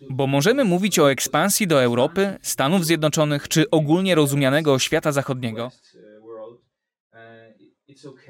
Bo 0.09 0.27
możemy 0.27 0.63
mówić 0.63 0.99
o 0.99 1.11
ekspansji 1.11 1.67
do 1.67 1.83
Europy, 1.83 2.37
Stanów 2.41 2.85
Zjednoczonych 2.85 3.47
czy 3.47 3.69
ogólnie 3.69 4.15
rozumianego 4.15 4.79
świata 4.79 5.11
zachodniego. 5.11 5.71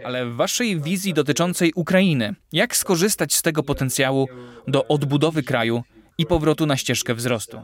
Ale 0.04 0.26
w 0.26 0.36
waszej 0.36 0.82
wizji 0.82 1.14
dotyczącej 1.14 1.74
Ukrainy, 1.76 2.36
jak 2.52 2.76
skorzystać 2.76 3.34
z 3.34 3.42
tego 3.42 3.64
potencjału 3.64 4.28
do 4.68 4.88
odbudowy 4.88 5.44
kraju 5.44 5.84
i 6.18 6.26
powrotu 6.26 6.66
na 6.66 6.78
ścieżkę 6.78 7.16
wzrostu? 7.16 7.58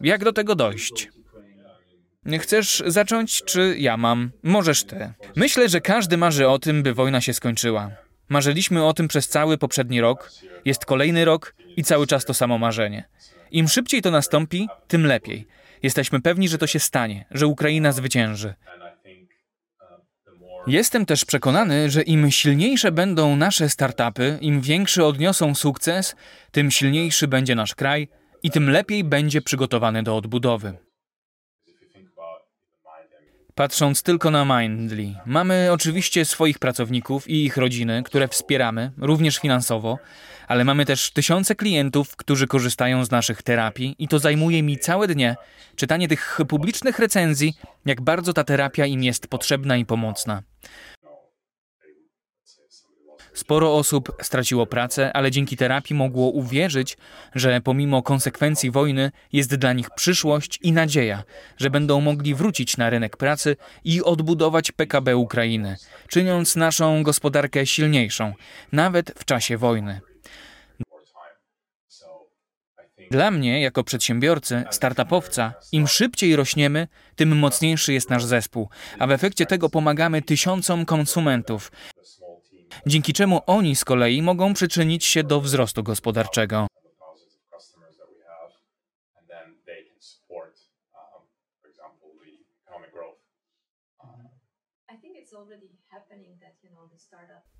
Jak 0.00 0.24
do 0.24 0.32
tego 0.32 0.54
dojść? 0.54 1.08
Chcesz 2.38 2.82
zacząć, 2.86 3.42
czy 3.44 3.76
ja 3.78 3.96
mam? 3.96 4.30
Możesz 4.42 4.84
ty. 4.84 5.12
Myślę, 5.36 5.68
że 5.68 5.80
każdy 5.80 6.16
marzy 6.16 6.48
o 6.48 6.58
tym, 6.58 6.82
by 6.82 6.94
wojna 6.94 7.20
się 7.20 7.32
skończyła. 7.34 7.90
Marzyliśmy 8.28 8.84
o 8.84 8.92
tym 8.92 9.08
przez 9.08 9.28
cały 9.28 9.58
poprzedni 9.58 10.00
rok, 10.00 10.32
jest 10.64 10.84
kolejny 10.84 11.24
rok 11.24 11.54
i 11.76 11.84
cały 11.84 12.06
czas 12.06 12.24
to 12.24 12.34
samo 12.34 12.58
marzenie. 12.58 13.08
Im 13.50 13.68
szybciej 13.68 14.02
to 14.02 14.10
nastąpi, 14.10 14.68
tym 14.88 15.06
lepiej. 15.06 15.46
Jesteśmy 15.82 16.20
pewni, 16.20 16.48
że 16.48 16.58
to 16.58 16.66
się 16.66 16.78
stanie, 16.78 17.24
że 17.30 17.46
Ukraina 17.46 17.92
zwycięży. 17.92 18.54
Jestem 20.66 21.06
też 21.06 21.24
przekonany, 21.24 21.90
że 21.90 22.02
im 22.02 22.30
silniejsze 22.30 22.92
będą 22.92 23.36
nasze 23.36 23.68
startupy, 23.68 24.38
im 24.40 24.60
większy 24.60 25.04
odniosą 25.04 25.54
sukces, 25.54 26.16
tym 26.50 26.70
silniejszy 26.70 27.28
będzie 27.28 27.54
nasz 27.54 27.74
kraj 27.74 28.08
i 28.42 28.50
tym 28.50 28.70
lepiej 28.70 29.04
będzie 29.04 29.42
przygotowany 29.42 30.02
do 30.02 30.16
odbudowy. 30.16 30.76
Patrząc 33.54 34.02
tylko 34.02 34.30
na 34.30 34.60
Mindly, 34.60 35.14
mamy 35.26 35.68
oczywiście 35.72 36.24
swoich 36.24 36.58
pracowników 36.58 37.28
i 37.28 37.44
ich 37.44 37.56
rodziny, 37.56 38.02
które 38.02 38.28
wspieramy, 38.28 38.92
również 38.98 39.38
finansowo, 39.38 39.98
ale 40.48 40.64
mamy 40.64 40.84
też 40.84 41.10
tysiące 41.10 41.54
klientów, 41.54 42.16
którzy 42.16 42.46
korzystają 42.46 43.04
z 43.04 43.10
naszych 43.10 43.42
terapii 43.42 43.96
i 43.98 44.08
to 44.08 44.18
zajmuje 44.18 44.62
mi 44.62 44.78
całe 44.78 45.08
dnie 45.08 45.36
czytanie 45.76 46.08
tych 46.08 46.40
publicznych 46.48 46.98
recenzji, 46.98 47.54
jak 47.86 48.00
bardzo 48.00 48.32
ta 48.32 48.44
terapia 48.44 48.86
im 48.86 49.04
jest 49.04 49.26
potrzebna 49.26 49.76
i 49.76 49.84
pomocna. 49.84 50.42
Sporo 53.40 53.74
osób 53.74 54.12
straciło 54.22 54.66
pracę, 54.66 55.12
ale 55.12 55.30
dzięki 55.30 55.56
terapii 55.56 55.96
mogło 55.96 56.30
uwierzyć, 56.30 56.96
że 57.34 57.60
pomimo 57.60 58.02
konsekwencji 58.02 58.70
wojny 58.70 59.10
jest 59.32 59.54
dla 59.54 59.72
nich 59.72 59.90
przyszłość 59.90 60.58
i 60.62 60.72
nadzieja, 60.72 61.22
że 61.56 61.70
będą 61.70 62.00
mogli 62.00 62.34
wrócić 62.34 62.76
na 62.76 62.90
rynek 62.90 63.16
pracy 63.16 63.56
i 63.84 64.02
odbudować 64.02 64.72
PKB 64.72 65.16
Ukrainy, 65.16 65.76
czyniąc 66.08 66.56
naszą 66.56 67.02
gospodarkę 67.02 67.66
silniejszą, 67.66 68.32
nawet 68.72 69.12
w 69.18 69.24
czasie 69.24 69.56
wojny. 69.56 70.00
Dla 73.10 73.30
mnie, 73.30 73.60
jako 73.60 73.84
przedsiębiorcy, 73.84 74.64
startupowca, 74.70 75.52
im 75.72 75.88
szybciej 75.88 76.36
rośniemy, 76.36 76.88
tym 77.16 77.38
mocniejszy 77.38 77.92
jest 77.92 78.10
nasz 78.10 78.24
zespół, 78.24 78.68
a 78.98 79.06
w 79.06 79.10
efekcie 79.10 79.46
tego 79.46 79.68
pomagamy 79.70 80.22
tysiącom 80.22 80.84
konsumentów, 80.84 81.72
dzięki 82.86 83.12
czemu 83.12 83.40
oni 83.46 83.76
z 83.76 83.84
kolei 83.84 84.22
mogą 84.22 84.54
przyczynić 84.54 85.04
się 85.04 85.24
do 85.24 85.40
wzrostu 85.40 85.82
gospodarczego. 85.82 86.66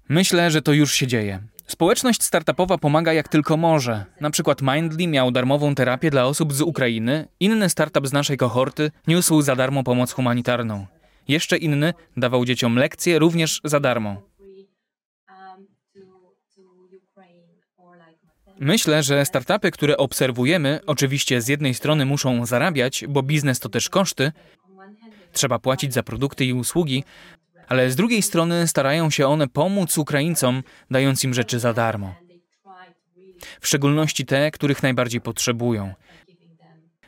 Myślę, 0.08 0.50
że 0.50 0.62
to 0.62 0.72
już 0.72 0.94
się 0.94 1.06
dzieje. 1.06 1.40
Społeczność 1.66 2.22
startupowa 2.22 2.78
pomaga 2.78 3.12
jak 3.12 3.28
tylko 3.28 3.56
może. 3.56 4.04
Na 4.20 4.30
przykład 4.30 4.62
Mindly 4.62 5.06
miał 5.06 5.30
darmową 5.30 5.74
terapię 5.74 6.10
dla 6.10 6.24
osób 6.26 6.52
z 6.52 6.60
Ukrainy, 6.60 7.28
inny 7.40 7.70
startup 7.70 8.06
z 8.06 8.12
naszej 8.12 8.36
kohorty 8.36 8.90
niósł 9.06 9.42
za 9.42 9.56
darmo 9.56 9.82
pomoc 9.84 10.12
humanitarną. 10.12 10.86
Jeszcze 11.28 11.56
inny 11.56 11.94
dawał 12.16 12.44
dzieciom 12.44 12.76
lekcje 12.76 13.18
również 13.18 13.60
za 13.64 13.80
darmo. 13.80 14.29
Myślę, 18.60 19.02
że 19.02 19.24
startupy, 19.26 19.70
które 19.70 19.96
obserwujemy, 19.96 20.80
oczywiście 20.86 21.42
z 21.42 21.48
jednej 21.48 21.74
strony 21.74 22.06
muszą 22.06 22.46
zarabiać, 22.46 23.04
bo 23.08 23.22
biznes 23.22 23.60
to 23.60 23.68
też 23.68 23.88
koszty, 23.88 24.32
trzeba 25.32 25.58
płacić 25.58 25.94
za 25.94 26.02
produkty 26.02 26.44
i 26.44 26.52
usługi, 26.52 27.04
ale 27.68 27.90
z 27.90 27.96
drugiej 27.96 28.22
strony 28.22 28.68
starają 28.68 29.10
się 29.10 29.26
one 29.26 29.48
pomóc 29.48 29.98
Ukraińcom, 29.98 30.62
dając 30.90 31.24
im 31.24 31.34
rzeczy 31.34 31.58
za 31.58 31.72
darmo. 31.72 32.14
W 33.60 33.66
szczególności 33.66 34.26
te, 34.26 34.50
których 34.50 34.82
najbardziej 34.82 35.20
potrzebują. 35.20 35.94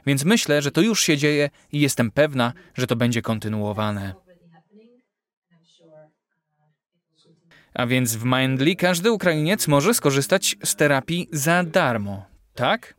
Więc 0.07 0.25
myślę, 0.25 0.63
że 0.63 0.71
to 0.71 0.81
już 0.81 1.03
się 1.03 1.17
dzieje 1.17 1.51
i 1.73 1.81
jestem 1.81 2.11
pewna, 2.11 2.53
że 2.75 2.87
to 2.87 2.97
będzie 2.97 3.23
kontynuowane. 3.23 4.15
A 7.75 7.87
więc 7.87 8.17
w 8.17 8.25
Mindly 8.25 8.77
każdy 8.77 9.13
Ukrainiec 9.13 9.69
może 9.69 9.95
skorzystać 9.95 10.57
z 10.65 10.77
terapii 10.77 11.29
za 11.33 11.63
darmo, 11.63 12.27
tak? 12.55 12.95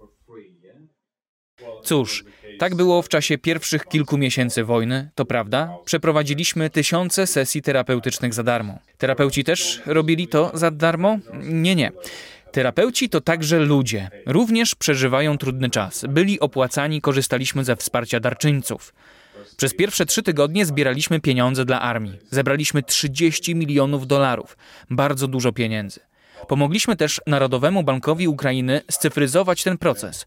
Cóż, 1.84 2.24
tak 2.60 2.76
było 2.76 3.02
w 3.02 3.10
czasie 3.10 3.38
pierwszych 3.38 3.86
kilku 3.86 4.18
miesięcy 4.18 4.64
wojny, 4.64 5.10
to 5.16 5.26
prawda. 5.26 5.78
Przeprowadziliśmy 5.86 6.70
tysiące 6.70 7.28
sesji 7.28 7.62
terapeutycznych 7.62 8.34
za 8.34 8.44
darmo. 8.44 8.80
Terapeuci 8.98 9.44
też 9.44 9.82
robili 9.86 10.28
to 10.28 10.52
za 10.54 10.72
darmo? 10.72 11.18
Nie, 11.44 11.76
nie. 11.76 11.92
Terapeuci 12.52 13.10
to 13.10 13.22
także 13.22 13.60
ludzie. 13.60 14.10
Również 14.26 14.76
przeżywają 14.76 15.38
trudny 15.38 15.70
czas. 15.70 16.06
Byli 16.10 16.40
opłacani, 16.40 17.02
korzystaliśmy 17.02 17.64
ze 17.64 17.76
wsparcia 17.76 18.20
darczyńców. 18.20 18.94
Przez 19.58 19.76
pierwsze 19.76 20.06
trzy 20.06 20.24
tygodnie 20.24 20.66
zbieraliśmy 20.66 21.20
pieniądze 21.20 21.66
dla 21.66 21.82
armii. 21.82 22.20
Zebraliśmy 22.32 22.84
30 22.84 23.56
milionów 23.56 24.08
dolarów. 24.08 24.58
Bardzo 24.90 25.28
dużo 25.28 25.52
pieniędzy. 25.52 26.00
Pomogliśmy 26.48 26.96
też 26.96 27.22
Narodowemu 27.28 27.84
Bankowi 27.84 28.28
Ukrainy 28.28 28.82
scyfryzować 28.92 29.64
ten 29.64 29.78
proces. 29.78 30.26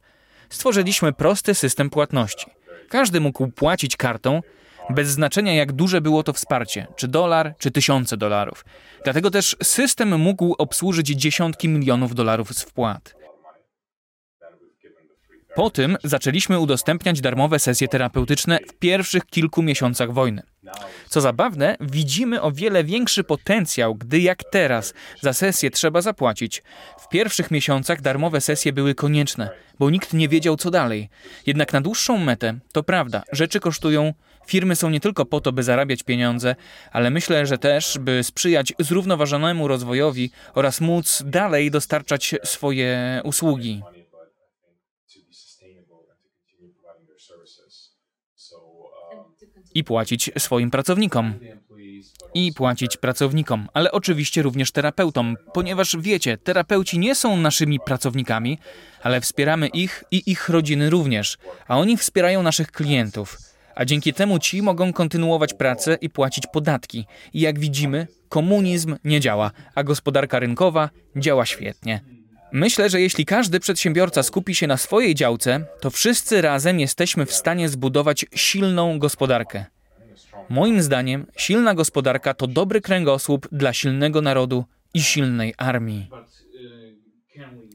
Stworzyliśmy 0.50 1.12
prosty 1.12 1.54
system 1.54 1.90
płatności. 1.90 2.46
Każdy 2.88 3.20
mógł 3.20 3.48
płacić 3.48 3.96
kartą, 3.96 4.42
bez 4.90 5.08
znaczenia 5.08 5.54
jak 5.54 5.72
duże 5.72 6.00
było 6.00 6.22
to 6.22 6.32
wsparcie, 6.32 6.86
czy 6.96 7.08
dolar, 7.08 7.54
czy 7.58 7.70
tysiące 7.70 8.16
dolarów. 8.16 8.64
Dlatego 9.04 9.30
też 9.30 9.56
system 9.62 10.20
mógł 10.20 10.54
obsłużyć 10.58 11.06
dziesiątki 11.06 11.68
milionów 11.68 12.14
dolarów 12.14 12.54
z 12.54 12.62
wpłat. 12.62 13.14
Po 15.56 15.70
tym 15.70 15.96
zaczęliśmy 16.04 16.58
udostępniać 16.58 17.20
darmowe 17.20 17.58
sesje 17.58 17.88
terapeutyczne 17.88 18.58
w 18.68 18.72
pierwszych 18.72 19.26
kilku 19.26 19.62
miesiącach 19.62 20.12
wojny. 20.12 20.42
Co 21.08 21.20
zabawne, 21.20 21.76
widzimy 21.80 22.42
o 22.42 22.52
wiele 22.52 22.84
większy 22.84 23.24
potencjał, 23.24 23.94
gdy 23.94 24.20
jak 24.20 24.44
teraz 24.44 24.94
za 25.20 25.32
sesję 25.32 25.70
trzeba 25.70 26.00
zapłacić. 26.00 26.62
W 26.98 27.08
pierwszych 27.08 27.50
miesiącach 27.50 28.00
darmowe 28.00 28.40
sesje 28.40 28.72
były 28.72 28.94
konieczne, 28.94 29.50
bo 29.78 29.90
nikt 29.90 30.12
nie 30.12 30.28
wiedział 30.28 30.56
co 30.56 30.70
dalej. 30.70 31.08
Jednak 31.46 31.72
na 31.72 31.80
dłuższą 31.80 32.18
metę, 32.18 32.58
to 32.72 32.82
prawda, 32.82 33.22
rzeczy 33.32 33.60
kosztują, 33.60 34.14
firmy 34.46 34.76
są 34.76 34.90
nie 34.90 35.00
tylko 35.00 35.24
po 35.24 35.40
to, 35.40 35.52
by 35.52 35.62
zarabiać 35.62 36.02
pieniądze, 36.02 36.56
ale 36.92 37.10
myślę, 37.10 37.46
że 37.46 37.58
też, 37.58 37.98
by 38.00 38.22
sprzyjać 38.22 38.72
zrównoważonemu 38.78 39.68
rozwojowi 39.68 40.30
oraz 40.54 40.80
móc 40.80 41.22
dalej 41.26 41.70
dostarczać 41.70 42.34
swoje 42.44 43.20
usługi. 43.24 43.82
I 49.76 49.84
płacić 49.84 50.30
swoim 50.38 50.70
pracownikom. 50.70 51.34
I 52.34 52.52
płacić 52.52 52.96
pracownikom, 52.96 53.68
ale 53.74 53.92
oczywiście 53.92 54.42
również 54.42 54.72
terapeutom, 54.72 55.36
ponieważ 55.52 55.96
wiecie, 56.00 56.38
terapeuci 56.38 56.98
nie 56.98 57.14
są 57.14 57.36
naszymi 57.36 57.80
pracownikami, 57.80 58.58
ale 59.02 59.20
wspieramy 59.20 59.68
ich 59.68 60.04
i 60.10 60.22
ich 60.26 60.48
rodziny 60.48 60.90
również, 60.90 61.38
a 61.68 61.78
oni 61.78 61.96
wspierają 61.96 62.42
naszych 62.42 62.72
klientów. 62.72 63.38
A 63.74 63.84
dzięki 63.84 64.12
temu 64.12 64.38
ci 64.38 64.62
mogą 64.62 64.92
kontynuować 64.92 65.54
pracę 65.54 65.98
i 66.00 66.10
płacić 66.10 66.44
podatki. 66.52 67.06
I 67.32 67.40
jak 67.40 67.58
widzimy, 67.58 68.06
komunizm 68.28 68.96
nie 69.04 69.20
działa, 69.20 69.50
a 69.74 69.82
gospodarka 69.82 70.38
rynkowa 70.38 70.90
działa 71.16 71.46
świetnie. 71.46 72.15
Myślę, 72.52 72.90
że 72.90 73.00
jeśli 73.00 73.24
każdy 73.24 73.60
przedsiębiorca 73.60 74.22
skupi 74.22 74.54
się 74.54 74.66
na 74.66 74.76
swojej 74.76 75.14
działce, 75.14 75.64
to 75.80 75.90
wszyscy 75.90 76.42
razem 76.42 76.80
jesteśmy 76.80 77.26
w 77.26 77.32
stanie 77.32 77.68
zbudować 77.68 78.26
silną 78.34 78.98
gospodarkę. 78.98 79.64
Moim 80.48 80.82
zdaniem, 80.82 81.26
silna 81.36 81.74
gospodarka 81.74 82.34
to 82.34 82.46
dobry 82.46 82.80
kręgosłup 82.80 83.48
dla 83.52 83.72
silnego 83.72 84.22
narodu 84.22 84.64
i 84.94 85.02
silnej 85.02 85.54
armii. 85.58 86.10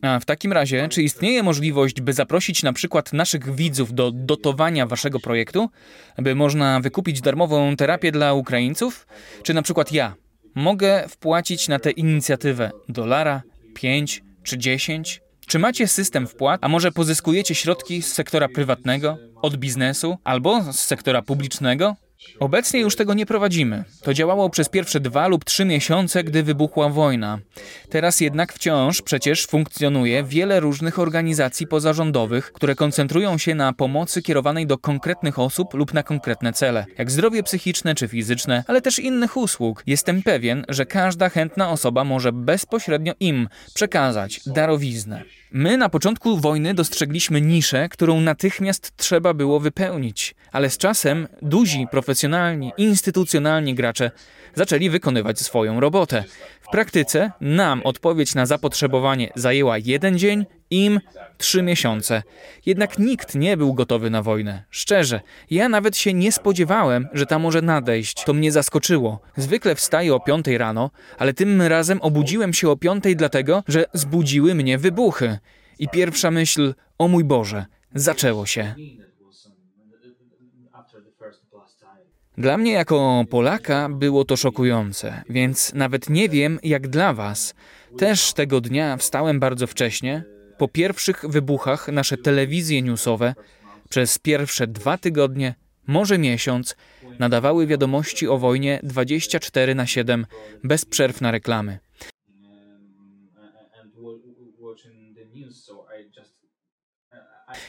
A 0.02 0.20
w 0.20 0.26
takim 0.26 0.54
razie, 0.54 0.88
czy 0.90 1.04
istnieje 1.04 1.44
możliwość, 1.44 2.02
by 2.02 2.14
zaprosić 2.14 2.64
na 2.64 2.74
przykład 2.74 3.14
naszych 3.14 3.56
widzów 3.56 3.94
do 3.94 4.12
dotowania 4.12 4.86
waszego 4.86 5.20
projektu, 5.20 5.70
by 6.18 6.36
można 6.36 6.80
wykupić 6.80 7.22
darmową 7.22 7.76
terapię 7.76 8.12
dla 8.12 8.34
Ukraińców? 8.34 9.08
Czy 9.44 9.54
na 9.54 9.62
przykład 9.62 9.92
ja 9.92 10.16
mogę 10.56 11.06
wpłacić 11.10 11.68
na 11.68 11.80
tę 11.80 11.92
inicjatywę 11.92 12.72
dolara, 12.90 13.42
pięć 13.74 14.24
czy 14.44 14.58
10? 14.58 15.22
Czy 15.48 15.60
macie 15.60 15.88
system 15.88 16.28
wpłat, 16.28 16.60
a 16.64 16.68
może 16.68 16.92
pozyskujecie 16.92 17.56
środki 17.56 18.02
z 18.02 18.14
sektora 18.14 18.48
prywatnego, 18.48 19.18
od 19.42 19.58
biznesu 19.58 20.18
albo 20.24 20.74
z 20.74 20.80
sektora 20.80 21.22
publicznego? 21.22 21.96
Obecnie 22.40 22.80
już 22.80 22.96
tego 22.96 23.14
nie 23.14 23.26
prowadzimy. 23.26 23.84
To 24.02 24.14
działało 24.14 24.50
przez 24.50 24.70
pierwsze 24.70 25.00
dwa 25.00 25.28
lub 25.28 25.46
trzy 25.46 25.66
miesiące, 25.66 26.24
gdy 26.24 26.44
wybuchła 26.44 26.90
wojna. 26.90 27.40
Teraz 27.90 28.22
jednak 28.22 28.54
wciąż 28.54 29.02
przecież 29.02 29.48
funkcjonuje 29.48 30.24
wiele 30.24 30.60
różnych 30.60 31.00
organizacji 31.00 31.68
pozarządowych, 31.68 32.52
które 32.54 32.76
koncentrują 32.76 33.38
się 33.38 33.56
na 33.56 33.74
pomocy 33.74 34.22
kierowanej 34.22 34.68
do 34.68 34.78
konkretnych 34.78 35.40
osób 35.40 35.74
lub 35.74 35.94
na 35.94 36.04
konkretne 36.04 36.54
cele, 36.54 36.86
jak 36.98 37.12
zdrowie 37.12 37.44
psychiczne 37.44 37.96
czy 37.96 38.08
fizyczne, 38.08 38.64
ale 38.68 38.82
też 38.82 39.00
innych 39.00 39.38
usług. 39.38 39.84
Jestem 39.88 40.24
pewien, 40.24 40.66
że 40.70 40.86
każda 40.86 41.30
chętna 41.30 41.70
osoba 41.70 42.04
może 42.04 42.32
bezpośrednio 42.32 43.14
im 43.20 43.48
przekazać 43.74 44.42
darowiznę. 44.46 45.24
My 45.52 45.78
na 45.78 45.90
początku 45.90 46.38
wojny 46.38 46.74
dostrzegliśmy 46.74 47.42
niszę, 47.42 47.90
którą 47.90 48.22
natychmiast 48.22 48.98
trzeba 48.98 49.34
było 49.34 49.60
wypełnić, 49.60 50.36
Ale 50.52 50.70
z 50.70 50.78
czasem 50.78 51.28
duzi, 51.42 51.88
profesjonalni, 51.92 52.72
instytucjonalni 52.78 53.76
gracze 53.76 54.12
zaczęli 54.56 54.90
wykonywać 54.90 55.40
swoją 55.40 55.80
robotę. 55.80 56.24
W 56.62 56.72
praktyce 56.72 57.32
nam 57.42 57.82
odpowiedź 57.84 58.36
na 58.36 58.46
zapotrzebowanie 58.46 59.30
zajęła 59.36 59.78
jeden 59.78 60.18
dzień, 60.20 60.46
im 60.70 61.00
trzy 61.38 61.62
miesiące. 61.62 62.24
Jednak 62.66 63.00
nikt 63.00 63.36
nie 63.36 63.58
był 63.58 63.74
gotowy 63.74 64.10
na 64.10 64.22
wojnę. 64.22 64.64
Szczerze, 64.70 65.22
ja 65.50 65.70
nawet 65.70 65.98
się 65.98 66.14
nie 66.14 66.32
spodziewałem, 66.32 67.08
że 67.14 67.26
ta 67.26 67.40
może 67.40 67.62
nadejść. 67.62 68.24
To 68.24 68.34
mnie 68.34 68.52
zaskoczyło. 68.52 69.20
Zwykle 69.38 69.76
wstaję 69.76 70.16
o 70.16 70.20
piątej 70.20 70.58
rano, 70.58 70.92
ale 71.18 71.34
tym 71.34 71.62
razem 71.62 72.02
obudziłem 72.02 72.54
się 72.54 72.70
o 72.70 72.78
piątej 72.78 73.16
dlatego, 73.16 73.64
że 73.68 73.86
zbudziły 73.94 74.56
mnie 74.56 74.78
wybuchy. 74.78 75.38
I 75.80 75.90
pierwsza 75.90 76.32
myśl, 76.32 76.74
o 76.98 77.08
mój 77.08 77.24
Boże, 77.24 77.66
zaczęło 77.96 78.46
się. 78.46 78.76
Dla 82.42 82.58
mnie 82.58 82.72
jako 82.72 83.26
Polaka 83.30 83.90
było 83.90 84.26
to 84.26 84.38
szokujące, 84.38 85.24
więc 85.30 85.74
nawet 85.74 86.10
nie 86.10 86.30
wiem 86.30 86.60
jak 86.64 86.88
dla 86.88 87.14
Was. 87.14 87.54
Też 87.98 88.34
tego 88.34 88.62
dnia 88.62 88.98
wstałem 88.98 89.40
bardzo 89.40 89.68
wcześnie. 89.68 90.24
Po 90.58 90.68
pierwszych 90.68 91.26
wybuchach 91.30 91.88
nasze 91.88 92.18
telewizje 92.18 92.82
newsowe 92.82 93.36
przez 93.90 94.20
pierwsze 94.20 94.68
dwa 94.68 94.98
tygodnie, 94.98 95.56
może 95.88 96.18
miesiąc, 96.18 96.76
nadawały 97.20 97.68
wiadomości 97.68 98.28
o 98.28 98.38
wojnie 98.38 98.80
24 98.84 99.76
na 99.76 99.86
7 99.86 100.26
bez 100.64 100.86
przerw 100.86 101.22
na 101.22 101.32
reklamy. 101.32 101.80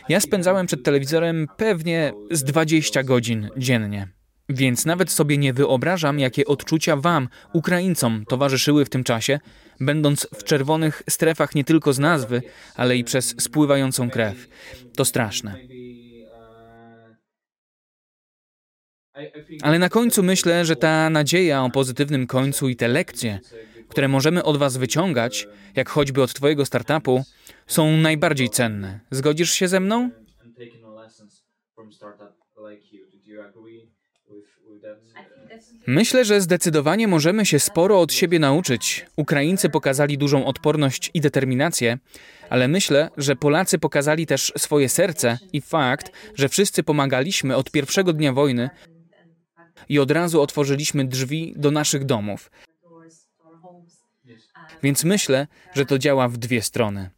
Ja 0.08 0.20
spędzałem 0.20 0.66
przed 0.66 0.82
telewizorem 0.82 1.46
pewnie 1.56 2.12
z 2.30 2.44
20 2.44 3.02
godzin 3.02 3.48
dziennie. 3.56 4.21
Więc 4.52 4.86
nawet 4.86 5.10
sobie 5.10 5.38
nie 5.38 5.52
wyobrażam, 5.52 6.18
jakie 6.18 6.44
odczucia 6.44 6.96
Wam, 6.96 7.28
Ukraińcom, 7.52 8.24
towarzyszyły 8.28 8.84
w 8.84 8.88
tym 8.88 9.04
czasie, 9.04 9.40
będąc 9.80 10.28
w 10.34 10.44
czerwonych 10.44 11.02
strefach 11.10 11.54
nie 11.54 11.64
tylko 11.64 11.92
z 11.92 11.98
nazwy, 11.98 12.42
ale 12.76 12.96
i 12.96 13.04
przez 13.04 13.34
spływającą 13.38 14.10
krew. 14.10 14.48
To 14.96 15.04
straszne. 15.04 15.56
Ale 19.62 19.78
na 19.78 19.88
końcu 19.88 20.22
myślę, 20.22 20.64
że 20.64 20.76
ta 20.76 21.10
nadzieja 21.10 21.64
o 21.64 21.70
pozytywnym 21.70 22.26
końcu 22.26 22.68
i 22.68 22.76
te 22.76 22.88
lekcje, 22.88 23.40
które 23.88 24.08
możemy 24.08 24.42
od 24.42 24.56
Was 24.56 24.76
wyciągać, 24.76 25.48
jak 25.76 25.88
choćby 25.88 26.22
od 26.22 26.34
Twojego 26.34 26.64
startupu, 26.64 27.24
są 27.66 27.96
najbardziej 27.96 28.50
cenne. 28.50 29.00
Zgodzisz 29.10 29.50
się 29.50 29.68
ze 29.68 29.80
mną? 29.80 30.10
Myślę, 35.86 36.24
że 36.24 36.40
zdecydowanie 36.40 37.08
możemy 37.08 37.46
się 37.46 37.58
sporo 37.58 38.00
od 38.00 38.12
siebie 38.12 38.38
nauczyć. 38.38 39.06
Ukraińcy 39.16 39.68
pokazali 39.68 40.18
dużą 40.18 40.44
odporność 40.44 41.10
i 41.14 41.20
determinację, 41.20 41.98
ale 42.50 42.68
myślę, 42.68 43.10
że 43.16 43.36
Polacy 43.36 43.78
pokazali 43.78 44.26
też 44.26 44.52
swoje 44.56 44.88
serce 44.88 45.38
i 45.52 45.60
fakt, 45.60 46.12
że 46.34 46.48
wszyscy 46.48 46.82
pomagaliśmy 46.82 47.56
od 47.56 47.70
pierwszego 47.70 48.12
dnia 48.12 48.32
wojny 48.32 48.70
i 49.88 49.98
od 49.98 50.10
razu 50.10 50.42
otworzyliśmy 50.42 51.04
drzwi 51.04 51.54
do 51.56 51.70
naszych 51.70 52.04
domów. 52.04 52.50
Więc 54.82 55.04
myślę, 55.04 55.46
że 55.74 55.86
to 55.86 55.98
działa 55.98 56.28
w 56.28 56.36
dwie 56.36 56.62
strony 56.62 57.10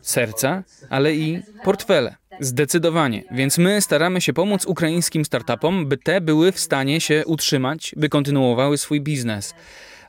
serca, 0.00 0.64
ale 0.90 1.14
i 1.14 1.42
portfele. 1.64 2.16
Zdecydowanie. 2.40 3.24
Więc 3.30 3.58
my 3.58 3.80
staramy 3.80 4.20
się 4.20 4.32
pomóc 4.32 4.66
ukraińskim 4.66 5.24
startupom, 5.24 5.86
by 5.86 5.96
te 5.96 6.20
były 6.20 6.52
w 6.52 6.60
stanie 6.60 7.00
się 7.00 7.22
utrzymać, 7.26 7.94
by 7.96 8.08
kontynuowały 8.08 8.78
swój 8.78 9.00
biznes. 9.00 9.54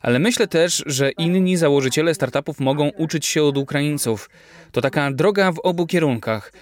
Ale 0.02 0.18
myślę 0.18 0.48
też, 0.48 0.82
że 0.86 1.10
inni 1.10 1.56
założyciele 1.56 2.14
startupów 2.14 2.60
mogą 2.60 2.88
uczyć 2.88 3.26
się 3.26 3.42
od 3.42 3.58
Ukraińców. 3.58 4.30
To 4.72 4.80
taka 4.80 5.10
droga 5.10 5.52
w 5.52 5.58
obu 5.58 5.86
kierunkach. 5.86 6.52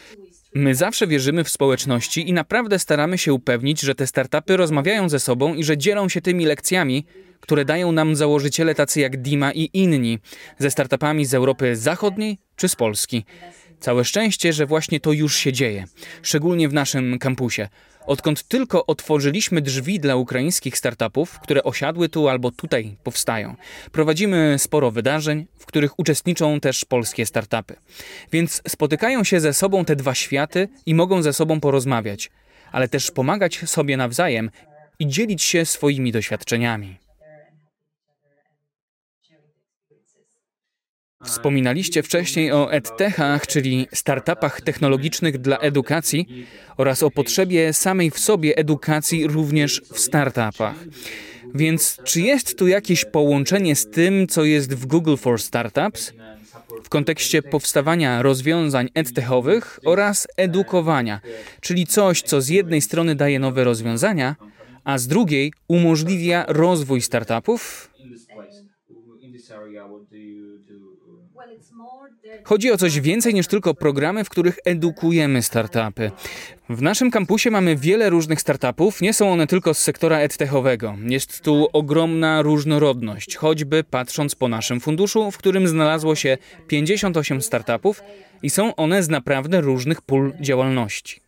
My 0.54 0.74
zawsze 0.74 1.07
wierzymy 1.07 1.44
w 1.44 1.48
społeczności 1.48 2.28
i 2.28 2.33
naprawdę 2.33 2.78
staramy 2.78 3.18
się 3.18 3.33
upewnić, 3.33 3.81
że 3.81 3.94
te 3.94 4.07
startupy 4.07 4.57
rozmawiają 4.57 5.09
ze 5.09 5.20
sobą 5.20 5.54
i 5.54 5.64
że 5.64 5.78
dzielą 5.78 6.09
się 6.09 6.20
tymi 6.20 6.46
lekcjami, 6.46 7.07
które 7.40 7.64
dają 7.64 7.92
nam 7.92 8.16
założyciele 8.16 8.74
tacy 8.74 9.00
jak 9.00 9.22
Dima 9.22 9.52
i 9.52 9.70
inni, 9.72 10.18
ze 10.59 10.70
startupami 10.70 11.24
z 11.24 11.35
Europy 11.35 11.76
Zachodniej 11.76 12.38
czy 12.57 12.68
z 12.68 12.76
Polski. 12.76 13.24
Całe 13.80 14.04
szczęście, 14.04 14.52
że 14.52 14.66
właśnie 14.66 15.00
to 15.00 15.12
już 15.12 15.36
się 15.36 15.52
dzieje, 15.52 15.84
szczególnie 16.22 16.68
w 16.68 16.72
naszym 16.72 17.18
kampusie. 17.18 17.68
Odkąd 18.06 18.42
tylko 18.42 18.86
otworzyliśmy 18.86 19.60
drzwi 19.60 20.00
dla 20.00 20.16
ukraińskich 20.16 20.78
startupów, 20.78 21.40
które 21.40 21.62
osiadły 21.62 22.08
tu 22.08 22.28
albo 22.28 22.50
tutaj 22.50 22.96
powstają, 23.04 23.56
prowadzimy 23.92 24.54
sporo 24.58 24.90
wydarzeń, 24.90 25.46
w 25.58 25.66
których 25.66 25.98
uczestniczą 25.98 26.60
też 26.60 26.84
polskie 26.84 27.26
startupy. 27.26 27.76
Więc 28.32 28.62
spotykają 28.68 29.24
się 29.24 29.40
ze 29.40 29.52
sobą 29.52 29.84
te 29.84 29.96
dwa 29.96 30.14
światy 30.14 30.68
i 30.86 30.94
mogą 30.94 31.22
ze 31.22 31.32
sobą 31.32 31.60
porozmawiać, 31.60 32.30
ale 32.72 32.88
też 32.88 33.10
pomagać 33.10 33.58
sobie 33.66 33.96
nawzajem 33.96 34.50
i 34.98 35.06
dzielić 35.06 35.42
się 35.42 35.64
swoimi 35.64 36.12
doświadczeniami. 36.12 37.08
Wspominaliście 41.24 42.02
wcześniej 42.02 42.52
o 42.52 42.72
edtechach, 42.72 43.46
czyli 43.46 43.88
startupach 43.94 44.61
technologicznych 44.61 45.38
dla 45.38 45.59
edukacji 45.59 46.46
oraz 46.76 47.02
o 47.02 47.11
potrzebie 47.11 47.72
samej 47.72 48.11
w 48.11 48.18
sobie 48.18 48.57
edukacji 48.57 49.26
również 49.26 49.83
w 49.92 49.98
startupach. 49.98 50.74
Więc 51.54 51.98
czy 52.04 52.20
jest 52.20 52.59
tu 52.59 52.68
jakieś 52.68 53.04
połączenie 53.04 53.76
z 53.76 53.90
tym, 53.90 54.26
co 54.26 54.44
jest 54.44 54.74
w 54.74 54.87
Google 54.87 55.16
for 55.16 55.40
Startups 55.40 56.12
w 56.85 56.88
kontekście 56.88 57.42
powstawania 57.42 58.22
rozwiązań 58.22 58.88
edtechowych 58.94 59.81
oraz 59.85 60.28
edukowania, 60.37 61.20
czyli 61.61 61.87
coś, 61.87 62.22
co 62.22 62.40
z 62.40 62.48
jednej 62.48 62.81
strony 62.81 63.14
daje 63.14 63.38
nowe 63.38 63.64
rozwiązania, 63.64 64.37
a 64.85 64.98
z 64.98 65.07
drugiej 65.07 65.52
umożliwia 65.68 66.44
rozwój 66.48 67.02
startupów? 67.02 67.88
Chodzi 72.44 72.73
o 72.73 72.77
coś 72.77 73.01
więcej 73.01 73.35
niż 73.35 73.47
tylko 73.47 73.75
programy, 73.75 74.25
w 74.25 74.29
których 74.29 74.59
edukujemy 74.64 75.42
startupy. 75.42 76.11
W 76.68 76.83
naszym 76.83 77.11
kampusie 77.11 77.51
mamy 77.51 77.77
wiele 77.77 78.11
różnych 78.11 78.40
startupów, 78.40 79.01
nie 79.01 79.14
są 79.14 79.33
one 79.33 79.47
tylko 79.47 79.75
z 79.75 79.79
sektora 79.79 80.18
edtechowego. 80.18 80.97
Jest 81.03 81.40
tu 81.40 81.68
ogromna 81.73 82.42
różnorodność, 82.42 83.37
choćby 83.37 83.85
patrząc 83.85 84.35
po 84.35 84.49
naszym 84.49 84.81
funduszu, 84.81 85.31
w 85.31 85.38
którym 85.38 85.68
znalazło 85.68 86.14
się 86.14 86.38
58 86.66 87.42
startupów 87.42 88.03
i 88.42 88.51
są 88.51 88.75
one 88.75 89.03
z 89.03 89.09
naprawdę 89.09 89.61
różnych 89.61 90.03
pól 90.03 90.33
działalności. 90.40 91.21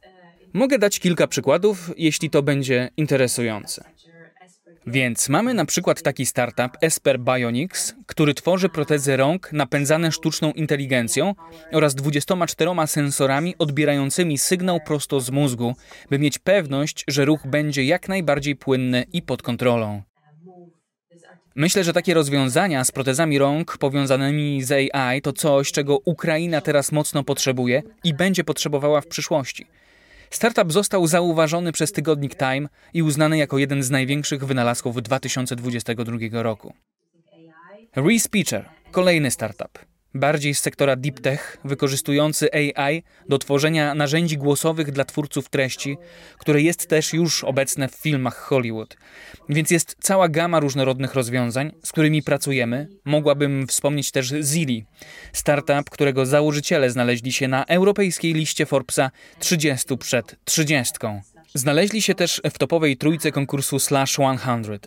Mogę 0.53 0.79
dać 0.79 1.01
kilka 1.01 1.27
przykładów, 1.27 1.90
jeśli 1.97 2.31
to 2.31 2.43
będzie 2.43 2.90
interesujące. 2.97 3.85
Więc 4.90 5.29
mamy 5.29 5.55
na 5.55 5.64
przykład 5.64 6.03
taki 6.03 6.26
startup 6.26 6.76
Esper 6.81 7.20
Bionics, 7.20 7.94
który 8.07 8.35
tworzy 8.35 8.68
protezy 8.68 9.16
rąk 9.16 9.53
napędzane 9.53 10.12
sztuczną 10.12 10.53
inteligencją 10.53 11.35
oraz 11.72 11.94
24 11.94 12.70
sensorami 12.87 13.55
odbierającymi 13.59 14.38
sygnał 14.38 14.81
prosto 14.87 15.20
z 15.20 15.31
mózgu, 15.31 15.74
by 16.11 16.18
mieć 16.18 16.38
pewność, 16.38 17.05
że 17.09 17.24
ruch 17.24 17.46
będzie 17.46 17.85
jak 17.85 18.09
najbardziej 18.09 18.57
płynny 18.57 19.05
i 19.12 19.22
pod 19.22 19.42
kontrolą. 19.42 20.03
Myślę, 21.55 21.85
że 21.85 21.92
takie 21.92 22.14
rozwiązania 22.14 22.85
z 22.85 22.90
protezami 22.90 23.38
rąk 23.38 23.79
powiązanymi 23.79 24.62
z 24.62 24.94
AI 24.94 25.22
to 25.22 25.33
coś, 25.33 25.72
czego 25.72 25.98
Ukraina 26.05 26.61
teraz 26.61 26.92
mocno 26.92 27.24
potrzebuje 27.24 27.83
i 28.05 28.14
będzie 28.14 28.44
potrzebowała 28.44 29.00
w 29.00 29.07
przyszłości. 29.07 29.66
Startup 30.31 30.73
został 30.73 31.07
zauważony 31.07 31.73
przez 31.73 31.93
tygodnik 31.93 32.35
Time 32.35 32.69
i 32.95 33.03
uznany 33.03 33.38
jako 33.38 33.59
jeden 33.59 33.83
z 33.83 33.91
największych 33.91 34.45
wynalazków 34.45 35.03
2022 35.03 36.43
roku. 36.43 36.72
Respeecher, 37.97 38.68
kolejny 38.91 39.31
startup 39.31 39.89
bardziej 40.14 40.54
z 40.54 40.61
sektora 40.61 40.96
deep 40.96 41.20
tech, 41.20 41.56
wykorzystujący 41.64 42.48
AI 42.52 43.02
do 43.28 43.38
tworzenia 43.38 43.94
narzędzi 43.94 44.38
głosowych 44.38 44.92
dla 44.92 45.04
twórców 45.04 45.48
treści, 45.48 45.96
które 46.38 46.62
jest 46.62 46.88
też 46.88 47.12
już 47.12 47.44
obecne 47.44 47.88
w 47.88 47.94
filmach 47.94 48.36
Hollywood. 48.36 48.96
Więc 49.48 49.70
jest 49.70 49.96
cała 50.00 50.28
gama 50.28 50.61
różnorodnych 50.61 51.14
rozwiązań, 51.14 51.72
z 51.84 51.92
którymi 51.92 52.22
pracujemy. 52.22 52.88
Mogłabym 53.04 53.66
wspomnieć 53.66 54.11
też 54.11 54.34
Zili, 54.42 54.84
startup, 55.32 55.90
którego 55.90 56.26
założyciele 56.26 56.90
znaleźli 56.90 57.32
się 57.32 57.48
na 57.48 57.64
europejskiej 57.64 58.34
liście 58.34 58.66
Forbesa 58.66 59.11
30 59.38 59.98
przed 59.98 60.36
30. 60.44 60.94
Znaleźli 61.55 62.03
się 62.03 62.14
też 62.14 62.40
w 62.51 62.59
topowej 62.59 62.96
trójce 62.96 63.32
konkursu 63.32 63.78
Slash 63.78 64.12
100, 64.12 64.22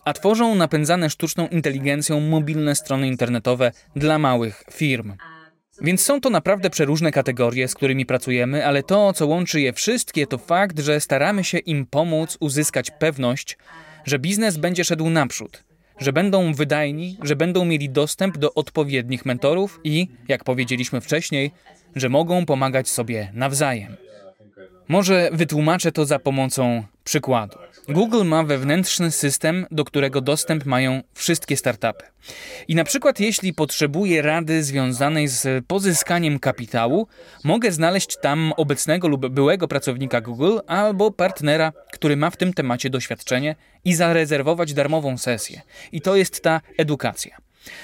a 0.05 0.14
tworzą 0.14 0.55
napędzane 0.55 1.09
sztuczną 1.09 1.47
inteligencją 1.47 2.20
mobilne 2.20 2.76
strony 2.76 3.07
internetowe 3.07 3.72
dla 3.95 4.20
małych 4.20 4.64
firm. 4.72 5.14
Więc 5.82 6.01
są 6.01 6.22
to 6.22 6.30
naprawdę 6.30 6.70
przeróżne 6.70 7.11
kategorie, 7.11 7.68
z 7.68 7.76
którymi 7.76 8.05
pracujemy, 8.05 8.66
ale 8.66 8.84
to, 8.84 9.14
co 9.14 9.28
łączy 9.28 9.61
je 9.61 9.74
wszystkie, 9.74 10.28
to 10.28 10.38
fakt, 10.38 10.80
że 10.80 10.99
staramy 10.99 11.43
się 11.43 11.57
im 11.57 11.86
pomóc 11.86 12.38
uzyskać 12.39 12.91
pewność, 12.91 13.57
że 14.05 14.20
biznes 14.20 14.57
będzie 14.57 14.84
szedł 14.84 15.09
naprzód, 15.09 15.64
że 15.99 16.14
będą 16.14 16.53
wydajni, 16.53 17.18
że 17.24 17.36
będą 17.36 17.66
mieli 17.66 17.89
dostęp 17.89 18.38
do 18.38 18.53
odpowiednich 18.53 19.26
mentorów 19.26 19.80
i, 19.84 20.07
jak 20.28 20.43
powiedzieliśmy 20.43 21.01
wcześniej, 21.01 21.51
że 21.95 22.09
mogą 22.09 22.45
pomagać 22.45 22.89
sobie 22.89 23.32
nawzajem. 23.34 23.97
Może 24.88 25.30
wytłumaczę 25.32 25.92
to 25.92 26.06
za 26.06 26.20
pomocą 26.20 26.84
przykładu. 27.04 27.58
Google 27.90 28.24
ma 28.26 28.44
wewnętrzny 28.44 29.12
system, 29.12 29.66
do 29.72 29.86
którego 29.86 30.22
dostęp 30.22 30.66
mają 30.66 31.02
wszystkie 31.14 31.58
startupy. 31.58 32.06
I 32.68 32.76
na 32.76 32.84
przykład, 32.84 33.20
jeśli 33.20 33.54
potrzebuję 33.54 34.22
rady 34.22 34.64
związanej 34.64 35.28
z 35.28 35.66
pozyskaniem 35.66 36.40
kapitału, 36.40 37.08
mogę 37.44 37.72
znaleźć 37.72 38.18
tam 38.22 38.54
obecnego 38.58 39.08
lub 39.08 39.28
byłego 39.28 39.68
pracownika 39.68 40.22
Google 40.22 40.60
albo 40.68 41.12
partnera, 41.12 41.74
który 41.94 42.18
ma 42.18 42.30
w 42.30 42.38
tym 42.38 42.54
temacie 42.54 42.90
doświadczenie 42.90 43.56
i 43.86 43.96
zarezerwować 43.96 44.74
darmową 44.74 45.18
sesję. 45.18 45.62
I 45.92 46.02
to 46.02 46.16
jest 46.16 46.44
ta 46.44 46.62
edukacja. 46.78 47.38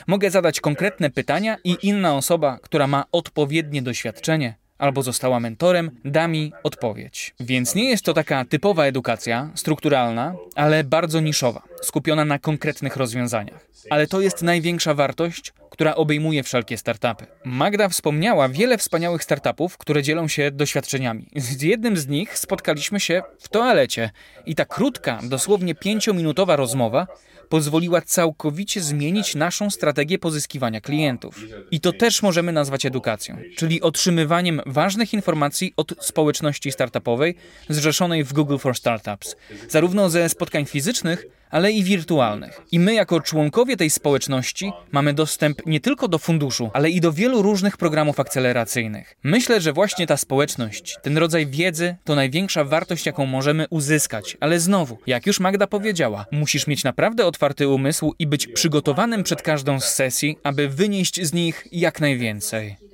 Mogę 0.08 0.32
zadać 0.32 0.60
konkretne 0.60 1.10
pytania 1.10 1.58
i 1.64 1.78
inna 1.82 2.16
osoba, 2.16 2.60
która 2.62 2.88
ma 2.88 3.04
odpowiednie 3.12 3.82
doświadczenie, 3.82 4.56
albo 4.80 5.04
została 5.04 5.40
mentorem, 5.40 5.92
da 6.06 6.28
mi 6.28 6.54
odpowiedź. 6.64 7.34
Więc 7.40 7.76
nie 7.76 7.90
jest 7.90 8.06
to 8.06 8.14
taka 8.14 8.46
typowa 8.46 8.86
edukacja, 8.86 9.50
strukturalna, 9.56 10.36
ale 10.56 10.84
bardzo 10.84 11.20
niszowa, 11.20 11.62
skupiona 11.82 12.26
na 12.26 12.40
konkretnych 12.40 12.96
rozwiązaniach. 12.96 13.70
Ale 13.90 14.08
to 14.08 14.22
jest 14.22 14.42
największa 14.42 14.94
wartość, 14.94 15.54
która 15.70 15.96
obejmuje 15.96 16.44
wszelkie 16.44 16.78
startupy. 16.78 17.26
Magda 17.46 17.90
wspomniała 17.90 18.50
wiele 18.50 18.78
wspaniałych 18.78 19.24
startupów, 19.24 19.78
które 19.78 20.04
dzielą 20.04 20.28
się 20.28 20.52
doświadczeniami. 20.52 21.30
Z 21.36 21.62
jednym 21.62 21.98
z 21.98 22.08
nich 22.08 22.38
spotkaliśmy 22.38 23.00
się 23.00 23.22
w 23.40 23.50
toalecie 23.50 24.10
i 24.46 24.56
ta 24.56 24.66
krótka, 24.66 25.20
dosłownie 25.24 25.76
pięciominutowa 25.76 26.56
rozmowa 26.56 27.08
pozwoliła 27.50 28.02
całkowicie 28.02 28.82
zmienić 28.82 29.36
naszą 29.36 29.70
strategię 29.70 30.20
pozyskiwania 30.20 30.82
klientów. 30.82 31.40
I 31.72 31.80
to 31.80 31.94
też 31.94 32.22
możemy 32.22 32.52
nazwać 32.52 32.86
edukacją, 32.86 33.38
czyli 33.58 33.82
otrzymywaniem 33.82 34.62
ważnych 34.70 35.14
informacji 35.14 35.74
od 35.78 35.94
społeczności 36.00 36.72
startupowej 36.72 37.36
zrzeszonej 37.70 38.24
w 38.24 38.34
Google 38.34 38.58
for 38.58 38.78
Startups, 38.78 39.36
zarówno 39.70 40.10
ze 40.10 40.30
spotkań 40.30 40.66
fizycznych, 40.66 41.26
ale 41.50 41.72
i 41.72 41.84
wirtualnych. 41.84 42.62
I 42.72 42.80
my, 42.80 42.94
jako 42.94 43.22
członkowie 43.22 43.78
tej 43.78 43.90
społeczności, 43.90 44.72
mamy 44.92 45.14
dostęp 45.14 45.66
nie 45.66 45.80
tylko 45.80 46.08
do 46.08 46.18
funduszu, 46.18 46.72
ale 46.74 46.90
i 46.90 47.02
do 47.02 47.12
wielu 47.14 47.42
różnych 47.42 47.78
programów 47.78 48.20
akceleracyjnych. 48.20 49.16
Myślę, 49.24 49.62
że 49.62 49.74
właśnie 49.74 50.08
ta 50.08 50.18
społeczność, 50.18 50.98
ten 51.02 51.18
rodzaj 51.18 51.48
wiedzy, 51.48 51.96
to 52.04 52.16
największa 52.16 52.64
wartość, 52.64 53.06
jaką 53.06 53.26
możemy 53.26 53.66
uzyskać. 53.70 54.38
Ale 54.40 54.60
znowu, 54.60 54.98
jak 55.08 55.26
już 55.26 55.40
Magda 55.40 55.68
powiedziała, 55.68 56.26
musisz 56.32 56.68
mieć 56.68 56.84
naprawdę 56.84 57.26
otwarty 57.26 57.68
umysł 57.68 58.14
i 58.20 58.28
być 58.28 58.48
przygotowanym 58.48 59.24
przed 59.24 59.42
każdą 59.42 59.80
z 59.80 59.86
sesji, 59.86 60.38
aby 60.44 60.70
wynieść 60.70 61.26
z 61.26 61.34
nich 61.34 61.68
jak 61.72 62.02
najwięcej. 62.02 62.89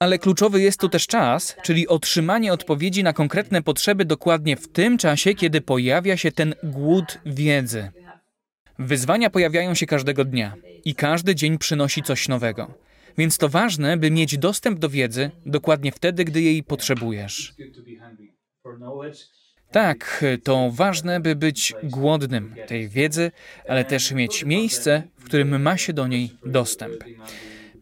Ale 0.00 0.18
kluczowy 0.18 0.60
jest 0.60 0.80
tu 0.80 0.88
też 0.88 1.06
czas, 1.06 1.56
czyli 1.62 1.88
otrzymanie 1.88 2.52
odpowiedzi 2.52 3.02
na 3.02 3.12
konkretne 3.12 3.62
potrzeby 3.62 4.04
dokładnie 4.04 4.56
w 4.56 4.68
tym 4.68 4.98
czasie, 4.98 5.34
kiedy 5.34 5.60
pojawia 5.60 6.16
się 6.16 6.32
ten 6.32 6.54
głód 6.62 7.18
wiedzy. 7.26 7.90
Wyzwania 8.78 9.30
pojawiają 9.30 9.74
się 9.74 9.86
każdego 9.86 10.24
dnia 10.24 10.54
i 10.84 10.94
każdy 10.94 11.34
dzień 11.34 11.58
przynosi 11.58 12.02
coś 12.02 12.28
nowego. 12.28 12.74
Więc 13.18 13.38
to 13.38 13.48
ważne, 13.48 13.96
by 13.96 14.10
mieć 14.10 14.38
dostęp 14.38 14.78
do 14.78 14.88
wiedzy 14.88 15.30
dokładnie 15.46 15.92
wtedy, 15.92 16.24
gdy 16.24 16.42
jej 16.42 16.62
potrzebujesz. 16.62 17.54
Tak, 19.70 20.24
to 20.44 20.70
ważne, 20.70 21.20
by 21.20 21.36
być 21.36 21.74
głodnym 21.82 22.54
tej 22.66 22.88
wiedzy, 22.88 23.30
ale 23.68 23.84
też 23.84 24.12
mieć 24.12 24.44
miejsce, 24.44 25.02
w 25.16 25.24
którym 25.24 25.62
ma 25.62 25.76
się 25.76 25.92
do 25.92 26.06
niej 26.06 26.30
dostęp. 26.46 27.04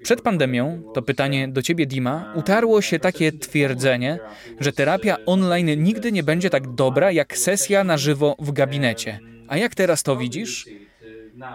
Przed 0.03 0.22
pandemią, 0.22 0.82
to 0.94 1.03
pytanie 1.03 1.49
do 1.49 1.62
ciebie, 1.62 1.86
Dima, 1.86 2.32
utarło 2.36 2.82
się 2.82 2.99
takie 2.99 3.32
twierdzenie, 3.32 4.18
że 4.61 4.72
terapia 4.72 5.16
online 5.26 5.82
nigdy 5.82 6.12
nie 6.12 6.22
będzie 6.22 6.51
tak 6.51 6.74
dobra 6.74 7.12
jak 7.12 7.38
sesja 7.38 7.84
na 7.84 7.96
żywo 7.99 8.36
w 8.38 8.53
gabinecie. 8.53 9.20
A 9.49 9.57
jak 9.57 9.74
teraz 9.74 10.03
to 10.03 10.16
widzisz? 10.16 10.68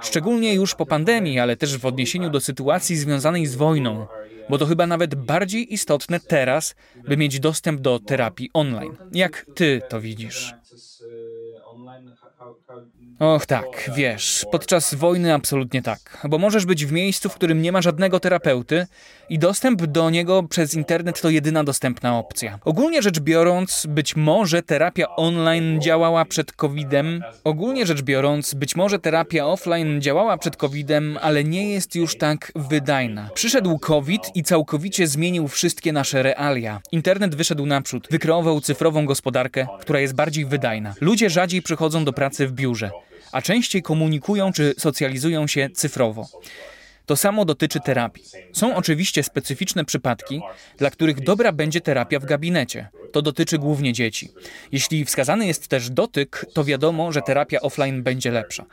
Szczególnie 0.01 0.53
już 0.53 0.75
po 0.75 0.85
pandemii, 0.85 1.39
ale 1.39 1.57
też 1.57 1.77
w 1.77 1.85
odniesieniu 1.85 2.29
do 2.29 2.39
sytuacji 2.39 2.95
związanej 2.95 3.45
z 3.45 3.55
wojną, 3.55 4.07
bo 4.49 4.57
to 4.57 4.65
chyba 4.65 4.87
nawet 4.87 5.15
bardziej 5.15 5.73
istotne 5.73 6.19
teraz, 6.19 6.75
by 7.07 7.17
mieć 7.17 7.39
dostęp 7.39 7.81
do 7.81 7.99
terapii 7.99 8.49
online. 8.53 8.97
Jak 9.11 9.45
ty 9.55 9.81
to 9.89 10.01
widzisz? 10.01 10.53
Och 13.19 13.45
tak, 13.45 13.91
wiesz, 13.95 14.45
podczas 14.51 14.93
wojny 14.93 15.33
absolutnie 15.33 15.81
tak. 15.81 16.27
Bo 16.29 16.37
możesz 16.37 16.65
być 16.65 16.85
w 16.85 16.91
miejscu, 16.91 17.29
w 17.29 17.35
którym 17.35 17.61
nie 17.61 17.71
ma 17.71 17.81
żadnego 17.81 18.19
terapeuty 18.19 18.87
i 19.33 19.39
dostęp 19.39 19.85
do 19.85 20.09
niego 20.09 20.43
przez 20.43 20.73
internet 20.73 21.21
to 21.21 21.29
jedyna 21.29 21.63
dostępna 21.63 22.17
opcja. 22.17 22.59
Ogólnie 22.65 23.01
rzecz 23.01 23.19
biorąc, 23.19 23.85
być 23.89 24.15
może 24.15 24.63
terapia 24.63 25.15
online 25.15 25.81
działała 25.81 26.25
przed 26.25 26.51
COVID-em. 26.51 27.23
Ogólnie 27.43 27.85
rzecz 27.85 28.01
biorąc, 28.01 28.53
być 28.53 28.75
może 28.75 28.99
terapia 28.99 29.45
offline 29.45 30.01
działała 30.01 30.37
przed 30.37 30.57
COVID-em, 30.57 31.17
ale 31.21 31.43
nie 31.43 31.69
jest 31.69 31.95
już 31.95 32.17
tak 32.17 32.51
wydajna. 32.55 33.29
Przyszedł 33.33 33.79
COVID 33.79 34.21
i 34.35 34.43
całkowicie 34.43 35.07
zmienił 35.07 35.47
wszystkie 35.47 35.93
nasze 35.93 36.23
realia. 36.23 36.81
Internet 36.91 37.35
wyszedł 37.35 37.65
naprzód, 37.65 38.07
wykreował 38.11 38.61
cyfrową 38.61 39.05
gospodarkę, 39.05 39.67
która 39.81 39.99
jest 39.99 40.15
bardziej 40.15 40.45
wydajna. 40.45 40.93
Ludzie 41.01 41.29
rzadziej 41.29 41.61
przychodzą 41.61 42.05
do 42.05 42.13
pracy 42.13 42.47
w 42.47 42.51
biurze 42.51 42.91
a 43.33 43.41
częściej 43.41 43.81
komunikują 43.81 44.51
czy 44.51 44.73
socjalizują 44.77 45.47
się 45.47 45.69
cyfrowo. 45.73 46.27
To 47.05 47.15
samo 47.15 47.45
dotyczy 47.45 47.79
terapii. 47.79 48.23
Są 48.53 48.75
oczywiście 48.75 49.23
specyficzne 49.23 49.85
przypadki, 49.85 50.41
dla 50.77 50.89
których 50.89 51.23
dobra 51.23 51.51
będzie 51.51 51.81
terapia 51.81 52.19
w 52.19 52.25
gabinecie. 52.25 52.87
To 53.11 53.21
dotyczy 53.21 53.57
głównie 53.57 53.93
dzieci. 53.93 54.29
Jeśli 54.71 55.05
wskazany 55.05 55.47
jest 55.47 55.67
też 55.67 55.89
dotyk, 55.89 56.45
to 56.53 56.63
wiadomo, 56.63 57.11
że 57.11 57.21
terapia 57.21 57.59
offline 57.59 58.03
będzie 58.03 58.31
lepsza 58.31 58.65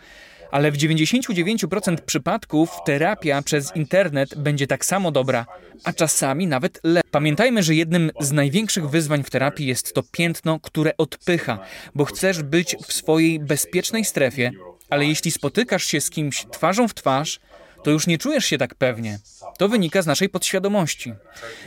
ale 0.51 0.73
w 0.73 0.77
99% 0.77 1.97
przypadków 1.97 2.71
terapia 2.85 3.43
przez 3.43 3.77
internet 3.77 4.35
będzie 4.39 4.67
tak 4.67 4.85
samo 4.85 5.11
dobra, 5.11 5.47
a 5.85 5.93
czasami 5.93 6.47
nawet 6.47 6.81
lepsza. 6.85 7.11
Pamiętajmy, 7.11 7.63
że 7.63 7.75
jednym 7.75 8.11
z 8.21 8.33
największych 8.33 8.91
wyzwań 8.91 9.23
w 9.23 9.31
terapii 9.31 9.67
jest 9.67 9.95
to 9.95 10.03
piętno, 10.13 10.61
które 10.61 10.97
odpycha, 10.97 11.59
bo 11.95 12.05
chcesz 12.05 12.43
być 12.43 12.77
w 12.87 12.93
swojej 12.93 13.41
bezpiecznej 13.41 14.05
strefie, 14.05 14.51
ale 14.91 15.07
jeśli 15.07 15.31
spotykasz 15.31 15.85
się 15.85 16.01
z 16.01 16.11
kimś 16.11 16.47
twarzą 16.51 16.89
w 16.89 16.95
twarz, 16.95 17.41
to 17.83 17.91
już 17.91 18.07
nie 18.07 18.19
czujesz 18.19 18.45
się 18.45 18.59
tak 18.59 18.75
pewnie. 18.75 19.19
To 19.59 19.69
wynika 19.69 20.03
z 20.03 20.07
naszej 20.07 20.29
podświadomości. 20.29 21.15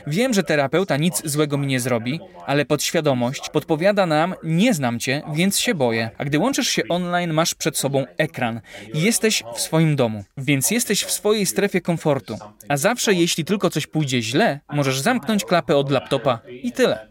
Wiem, 0.06 0.34
że 0.34 0.42
terapeuta 0.42 0.96
nic 0.96 1.22
złego 1.24 1.58
mi 1.58 1.66
nie 1.66 1.80
zrobi, 1.80 2.20
ale 2.46 2.64
podświadomość 2.64 3.50
podpowiada 3.50 4.06
nam: 4.06 4.34
nie 4.42 4.74
znam 4.74 4.98
cię, 4.98 5.22
więc 5.34 5.58
się 5.58 5.74
boję. 5.74 6.10
A 6.18 6.24
gdy 6.24 6.38
łączysz 6.38 6.68
się 6.68 6.82
online, 6.88 7.32
masz 7.32 7.54
przed 7.54 7.78
sobą 7.78 8.04
ekran 8.16 8.60
jesteś 8.94 9.42
w 9.54 9.60
swoim 9.60 9.96
domu, 9.96 10.24
więc 10.36 10.70
jesteś 10.70 11.04
w 11.04 11.10
swojej 11.10 11.46
strefie 11.46 11.80
komfortu. 11.80 12.38
A 12.68 12.76
zawsze, 12.76 13.14
jeśli 13.14 13.44
tylko 13.44 13.70
coś 13.70 13.86
pójdzie 13.86 14.22
źle, 14.22 14.60
możesz 14.72 15.00
zamknąć 15.00 15.44
klapę 15.44 15.76
od 15.76 15.90
laptopa 15.90 16.40
i 16.62 16.72
tyle. 16.72 17.08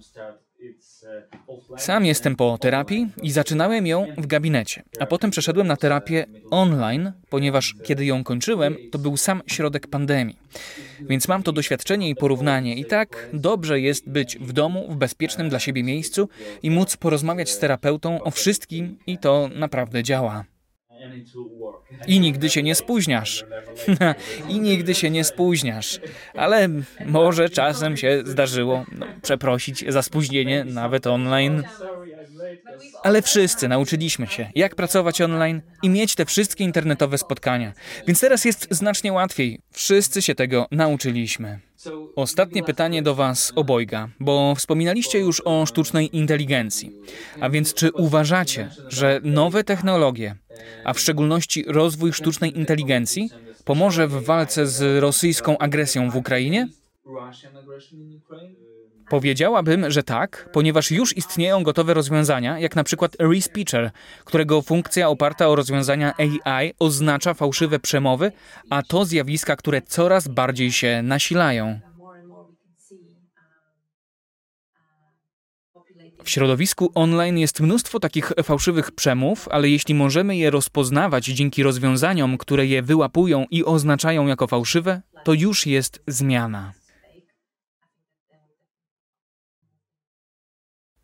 Sam 1.77 2.05
jestem 2.05 2.35
po 2.35 2.57
terapii 2.57 3.07
i 3.21 3.31
zaczynałem 3.31 3.87
ją 3.87 4.07
w 4.17 4.27
gabinecie, 4.27 4.83
a 4.99 5.05
potem 5.05 5.31
przeszedłem 5.31 5.67
na 5.67 5.77
terapię 5.77 6.25
online, 6.51 7.11
ponieważ 7.29 7.75
kiedy 7.83 8.05
ją 8.05 8.23
kończyłem, 8.23 8.77
to 8.91 8.99
był 8.99 9.17
sam 9.17 9.41
środek 9.47 9.87
pandemii. 9.87 10.37
Więc 11.01 11.27
mam 11.27 11.43
to 11.43 11.51
doświadczenie 11.51 12.09
i 12.09 12.15
porównanie. 12.15 12.75
I 12.75 12.85
tak 12.85 13.29
dobrze 13.33 13.79
jest 13.79 14.09
być 14.09 14.37
w 14.37 14.53
domu, 14.53 14.87
w 14.89 14.95
bezpiecznym 14.95 15.49
dla 15.49 15.59
siebie 15.59 15.83
miejscu 15.83 16.29
i 16.63 16.71
móc 16.71 16.97
porozmawiać 16.97 17.49
z 17.49 17.59
terapeutą 17.59 18.23
o 18.23 18.31
wszystkim, 18.31 18.97
i 19.07 19.17
to 19.17 19.49
naprawdę 19.55 20.03
działa. 20.03 20.45
I 22.07 22.19
nigdy 22.19 22.49
się 22.49 22.63
nie 22.63 22.75
spóźniasz. 22.75 23.45
I 24.49 24.59
nigdy 24.59 24.95
się 24.95 25.09
nie 25.09 25.23
spóźniasz. 25.23 25.99
Ale 26.33 26.69
może 27.05 27.49
czasem 27.49 27.97
się 27.97 28.23
zdarzyło 28.25 28.85
no, 28.91 29.05
przeprosić 29.21 29.85
za 29.87 30.01
spóźnienie, 30.01 30.63
nawet 30.63 31.07
online. 31.07 31.63
Ale 33.03 33.21
wszyscy 33.21 33.67
nauczyliśmy 33.67 34.27
się, 34.27 34.51
jak 34.55 34.75
pracować 34.75 35.21
online 35.21 35.61
i 35.83 35.89
mieć 35.89 36.15
te 36.15 36.25
wszystkie 36.25 36.63
internetowe 36.63 37.17
spotkania. 37.17 37.73
Więc 38.07 38.19
teraz 38.19 38.45
jest 38.45 38.67
znacznie 38.71 39.13
łatwiej. 39.13 39.59
Wszyscy 39.71 40.21
się 40.21 40.35
tego 40.35 40.67
nauczyliśmy. 40.71 41.59
Ostatnie 42.15 42.63
pytanie 42.63 43.01
do 43.01 43.15
Was 43.15 43.53
obojga, 43.55 44.09
bo 44.19 44.55
wspominaliście 44.55 45.19
już 45.19 45.41
o 45.45 45.65
sztucznej 45.65 46.17
inteligencji. 46.17 46.91
A 47.39 47.49
więc 47.49 47.73
czy 47.73 47.91
uważacie, 47.91 48.69
że 48.87 49.21
nowe 49.23 49.63
technologie, 49.63 50.35
a 50.83 50.93
w 50.93 50.99
szczególności 50.99 51.65
rozwój 51.67 52.13
sztucznej 52.13 52.57
inteligencji, 52.57 53.29
pomoże 53.65 54.07
w 54.07 54.23
walce 54.23 54.67
z 54.67 55.01
rosyjską 55.01 55.57
agresją 55.57 56.09
w 56.09 56.15
Ukrainie? 56.15 56.67
Powiedziałabym, 59.09 59.91
że 59.91 60.03
tak, 60.03 60.49
ponieważ 60.53 60.91
już 60.91 61.17
istnieją 61.17 61.63
gotowe 61.63 61.93
rozwiązania, 61.93 62.59
jak 62.59 62.75
na 62.75 62.83
przykład 62.83 63.15
Respeecher, 63.19 63.91
którego 64.25 64.61
funkcja 64.61 65.09
oparta 65.09 65.49
o 65.49 65.55
rozwiązania 65.55 66.13
AI 66.45 66.73
oznacza 66.79 67.33
fałszywe 67.33 67.79
przemowy, 67.79 68.31
a 68.69 68.83
to 68.83 69.05
zjawiska, 69.05 69.55
które 69.55 69.81
coraz 69.81 70.27
bardziej 70.27 70.71
się 70.71 71.01
nasilają. 71.03 71.79
W 76.23 76.29
środowisku 76.29 76.91
online 76.95 77.37
jest 77.37 77.59
mnóstwo 77.59 77.99
takich 77.99 78.31
fałszywych 78.43 78.91
przemów, 78.91 79.47
ale 79.51 79.69
jeśli 79.69 79.95
możemy 79.95 80.37
je 80.37 80.49
rozpoznawać 80.49 81.25
dzięki 81.25 81.63
rozwiązaniom, 81.63 82.37
które 82.37 82.65
je 82.65 82.81
wyłapują 82.81 83.45
i 83.51 83.65
oznaczają 83.65 84.27
jako 84.27 84.47
fałszywe, 84.47 85.01
to 85.23 85.33
już 85.33 85.65
jest 85.65 86.03
zmiana. 86.07 86.82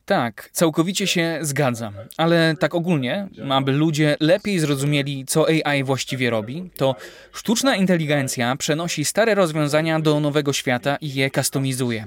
Tak, 0.09 0.49
całkowicie 0.53 1.07
się 1.07 1.39
zgadzam, 1.41 1.93
ale 2.17 2.55
tak 2.59 2.75
ogólnie, 2.75 3.27
aby 3.49 3.71
ludzie 3.71 4.17
lepiej 4.19 4.59
zrozumieli, 4.59 5.25
co 5.25 5.47
AI 5.47 5.83
właściwie 5.83 6.29
robi, 6.29 6.69
to 6.77 6.95
sztuczna 7.33 7.75
inteligencja 7.75 8.55
przenosi 8.55 9.05
stare 9.05 9.35
rozwiązania 9.35 9.99
do 9.99 10.19
nowego 10.19 10.53
świata 10.53 10.97
i 11.01 11.13
je 11.13 11.31
customizuje. 11.31 12.05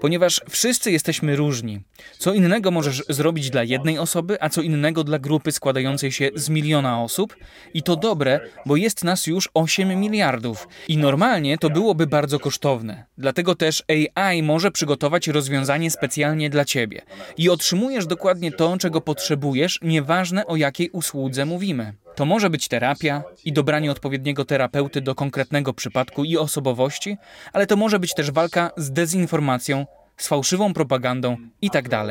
Ponieważ 0.00 0.40
wszyscy 0.50 0.90
jesteśmy 0.90 1.36
różni. 1.36 1.80
Co 2.18 2.32
innego 2.32 2.70
możesz 2.70 3.04
zrobić 3.08 3.50
dla 3.50 3.62
jednej 3.62 3.98
osoby, 3.98 4.36
a 4.40 4.48
co 4.48 4.62
innego 4.62 5.04
dla 5.04 5.18
grupy 5.18 5.52
składającej 5.52 6.12
się 6.12 6.30
z 6.34 6.48
miliona 6.48 7.02
osób. 7.02 7.36
I 7.74 7.82
to 7.82 7.96
dobre, 7.96 8.40
bo 8.66 8.76
jest 8.76 9.04
nas 9.04 9.26
już 9.26 9.48
8 9.54 10.00
miliardów. 10.00 10.68
I 10.88 10.96
normalnie 10.96 11.58
to 11.58 11.70
byłoby 11.70 12.06
bardzo 12.06 12.38
kosztowne. 12.38 13.04
Dlatego 13.18 13.54
też 13.54 13.82
AI 14.16 14.42
może 14.42 14.70
przygotować 14.70 15.28
rozwiązanie 15.28 15.90
specjalnie 15.90 16.50
dla 16.50 16.64
ciebie 16.64 17.02
i 17.38 17.50
otrzymujesz 17.50 18.06
dokładnie 18.06 18.52
to, 18.52 18.76
czego 18.78 19.00
potrzebujesz, 19.00 19.78
nieważne 19.82 20.46
o 20.46 20.56
jakiej 20.56 20.90
usłudze 20.90 21.46
mówimy. 21.46 21.94
To 22.14 22.24
może 22.24 22.50
być 22.50 22.68
terapia 22.68 23.22
i 23.44 23.52
dobranie 23.52 23.90
odpowiedniego 23.90 24.44
terapeuty 24.44 25.00
do 25.00 25.14
konkretnego 25.14 25.72
przypadku 25.72 26.24
i 26.24 26.36
osobowości, 26.36 27.16
ale 27.52 27.66
to 27.66 27.76
może 27.76 27.98
być 27.98 28.14
też 28.14 28.30
walka 28.30 28.70
z 28.76 28.90
dezinformacją, 28.90 29.86
z 30.16 30.28
fałszywą 30.28 30.74
propagandą 30.74 31.36
itd. 31.62 31.88
Tak 31.88 32.06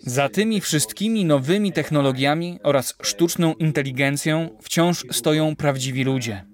Za 0.00 0.28
tymi 0.28 0.60
wszystkimi 0.60 1.24
nowymi 1.24 1.72
technologiami 1.72 2.58
oraz 2.62 2.94
sztuczną 3.02 3.54
inteligencją 3.54 4.48
wciąż 4.62 5.04
stoją 5.10 5.56
prawdziwi 5.56 6.04
ludzie. 6.04 6.44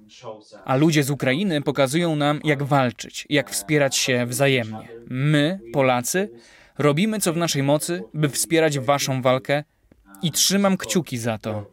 A 0.64 0.76
ludzie 0.76 1.02
z 1.02 1.10
Ukrainy 1.10 1.62
pokazują 1.62 2.16
nam, 2.16 2.40
jak 2.44 2.62
walczyć, 2.62 3.26
jak 3.30 3.50
wspierać 3.50 3.96
się 3.96 4.26
wzajemnie. 4.26 4.88
My, 5.08 5.60
Polacy, 5.72 6.28
Robimy 6.78 7.20
co 7.20 7.32
w 7.32 7.36
naszej 7.36 7.62
mocy, 7.62 8.02
by 8.14 8.28
wspierać 8.28 8.78
Waszą 8.78 9.22
walkę 9.22 9.64
i 10.22 10.32
trzymam 10.32 10.76
kciuki 10.76 11.18
za 11.18 11.38
to. 11.38 11.70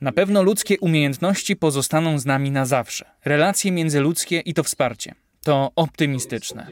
Na 0.00 0.12
pewno 0.12 0.42
ludzkie 0.42 0.78
umiejętności 0.80 1.56
pozostaną 1.56 2.18
z 2.18 2.26
nami 2.26 2.50
na 2.50 2.66
zawsze. 2.66 3.10
Relacje 3.24 3.72
międzyludzkie 3.72 4.40
i 4.40 4.54
to 4.54 4.62
wsparcie. 4.62 5.14
To 5.42 5.72
optymistyczne. 5.76 6.66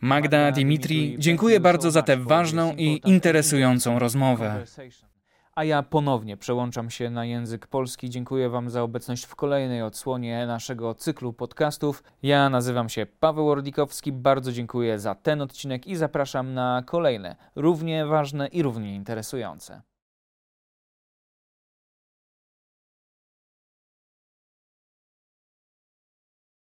Magda, 0.00 0.52
Dimitri, 0.52 1.16
dziękuję 1.18 1.60
bardzo 1.60 1.90
za 1.90 2.02
tę 2.02 2.16
ważną 2.16 2.76
i 2.76 3.00
interesującą 3.04 3.98
rozmowę. 3.98 4.64
A 5.60 5.64
ja 5.64 5.82
ponownie 5.82 6.36
przełączam 6.36 6.90
się 6.90 7.10
na 7.10 7.24
język 7.24 7.66
polski. 7.66 8.10
Dziękuję 8.10 8.48
Wam 8.48 8.70
za 8.70 8.82
obecność 8.82 9.24
w 9.24 9.36
kolejnej 9.36 9.82
odsłonie 9.82 10.46
naszego 10.46 10.94
cyklu 10.94 11.32
podcastów. 11.32 12.02
Ja 12.22 12.50
nazywam 12.50 12.88
się 12.88 13.06
Paweł 13.06 13.50
Ordikowski. 13.50 14.12
Bardzo 14.12 14.52
dziękuję 14.52 14.98
za 14.98 15.14
ten 15.14 15.42
odcinek 15.42 15.86
i 15.86 15.96
zapraszam 15.96 16.54
na 16.54 16.82
kolejne, 16.86 17.36
równie 17.56 18.06
ważne 18.06 18.46
i 18.46 18.62
równie 18.62 18.94
interesujące. 18.94 19.82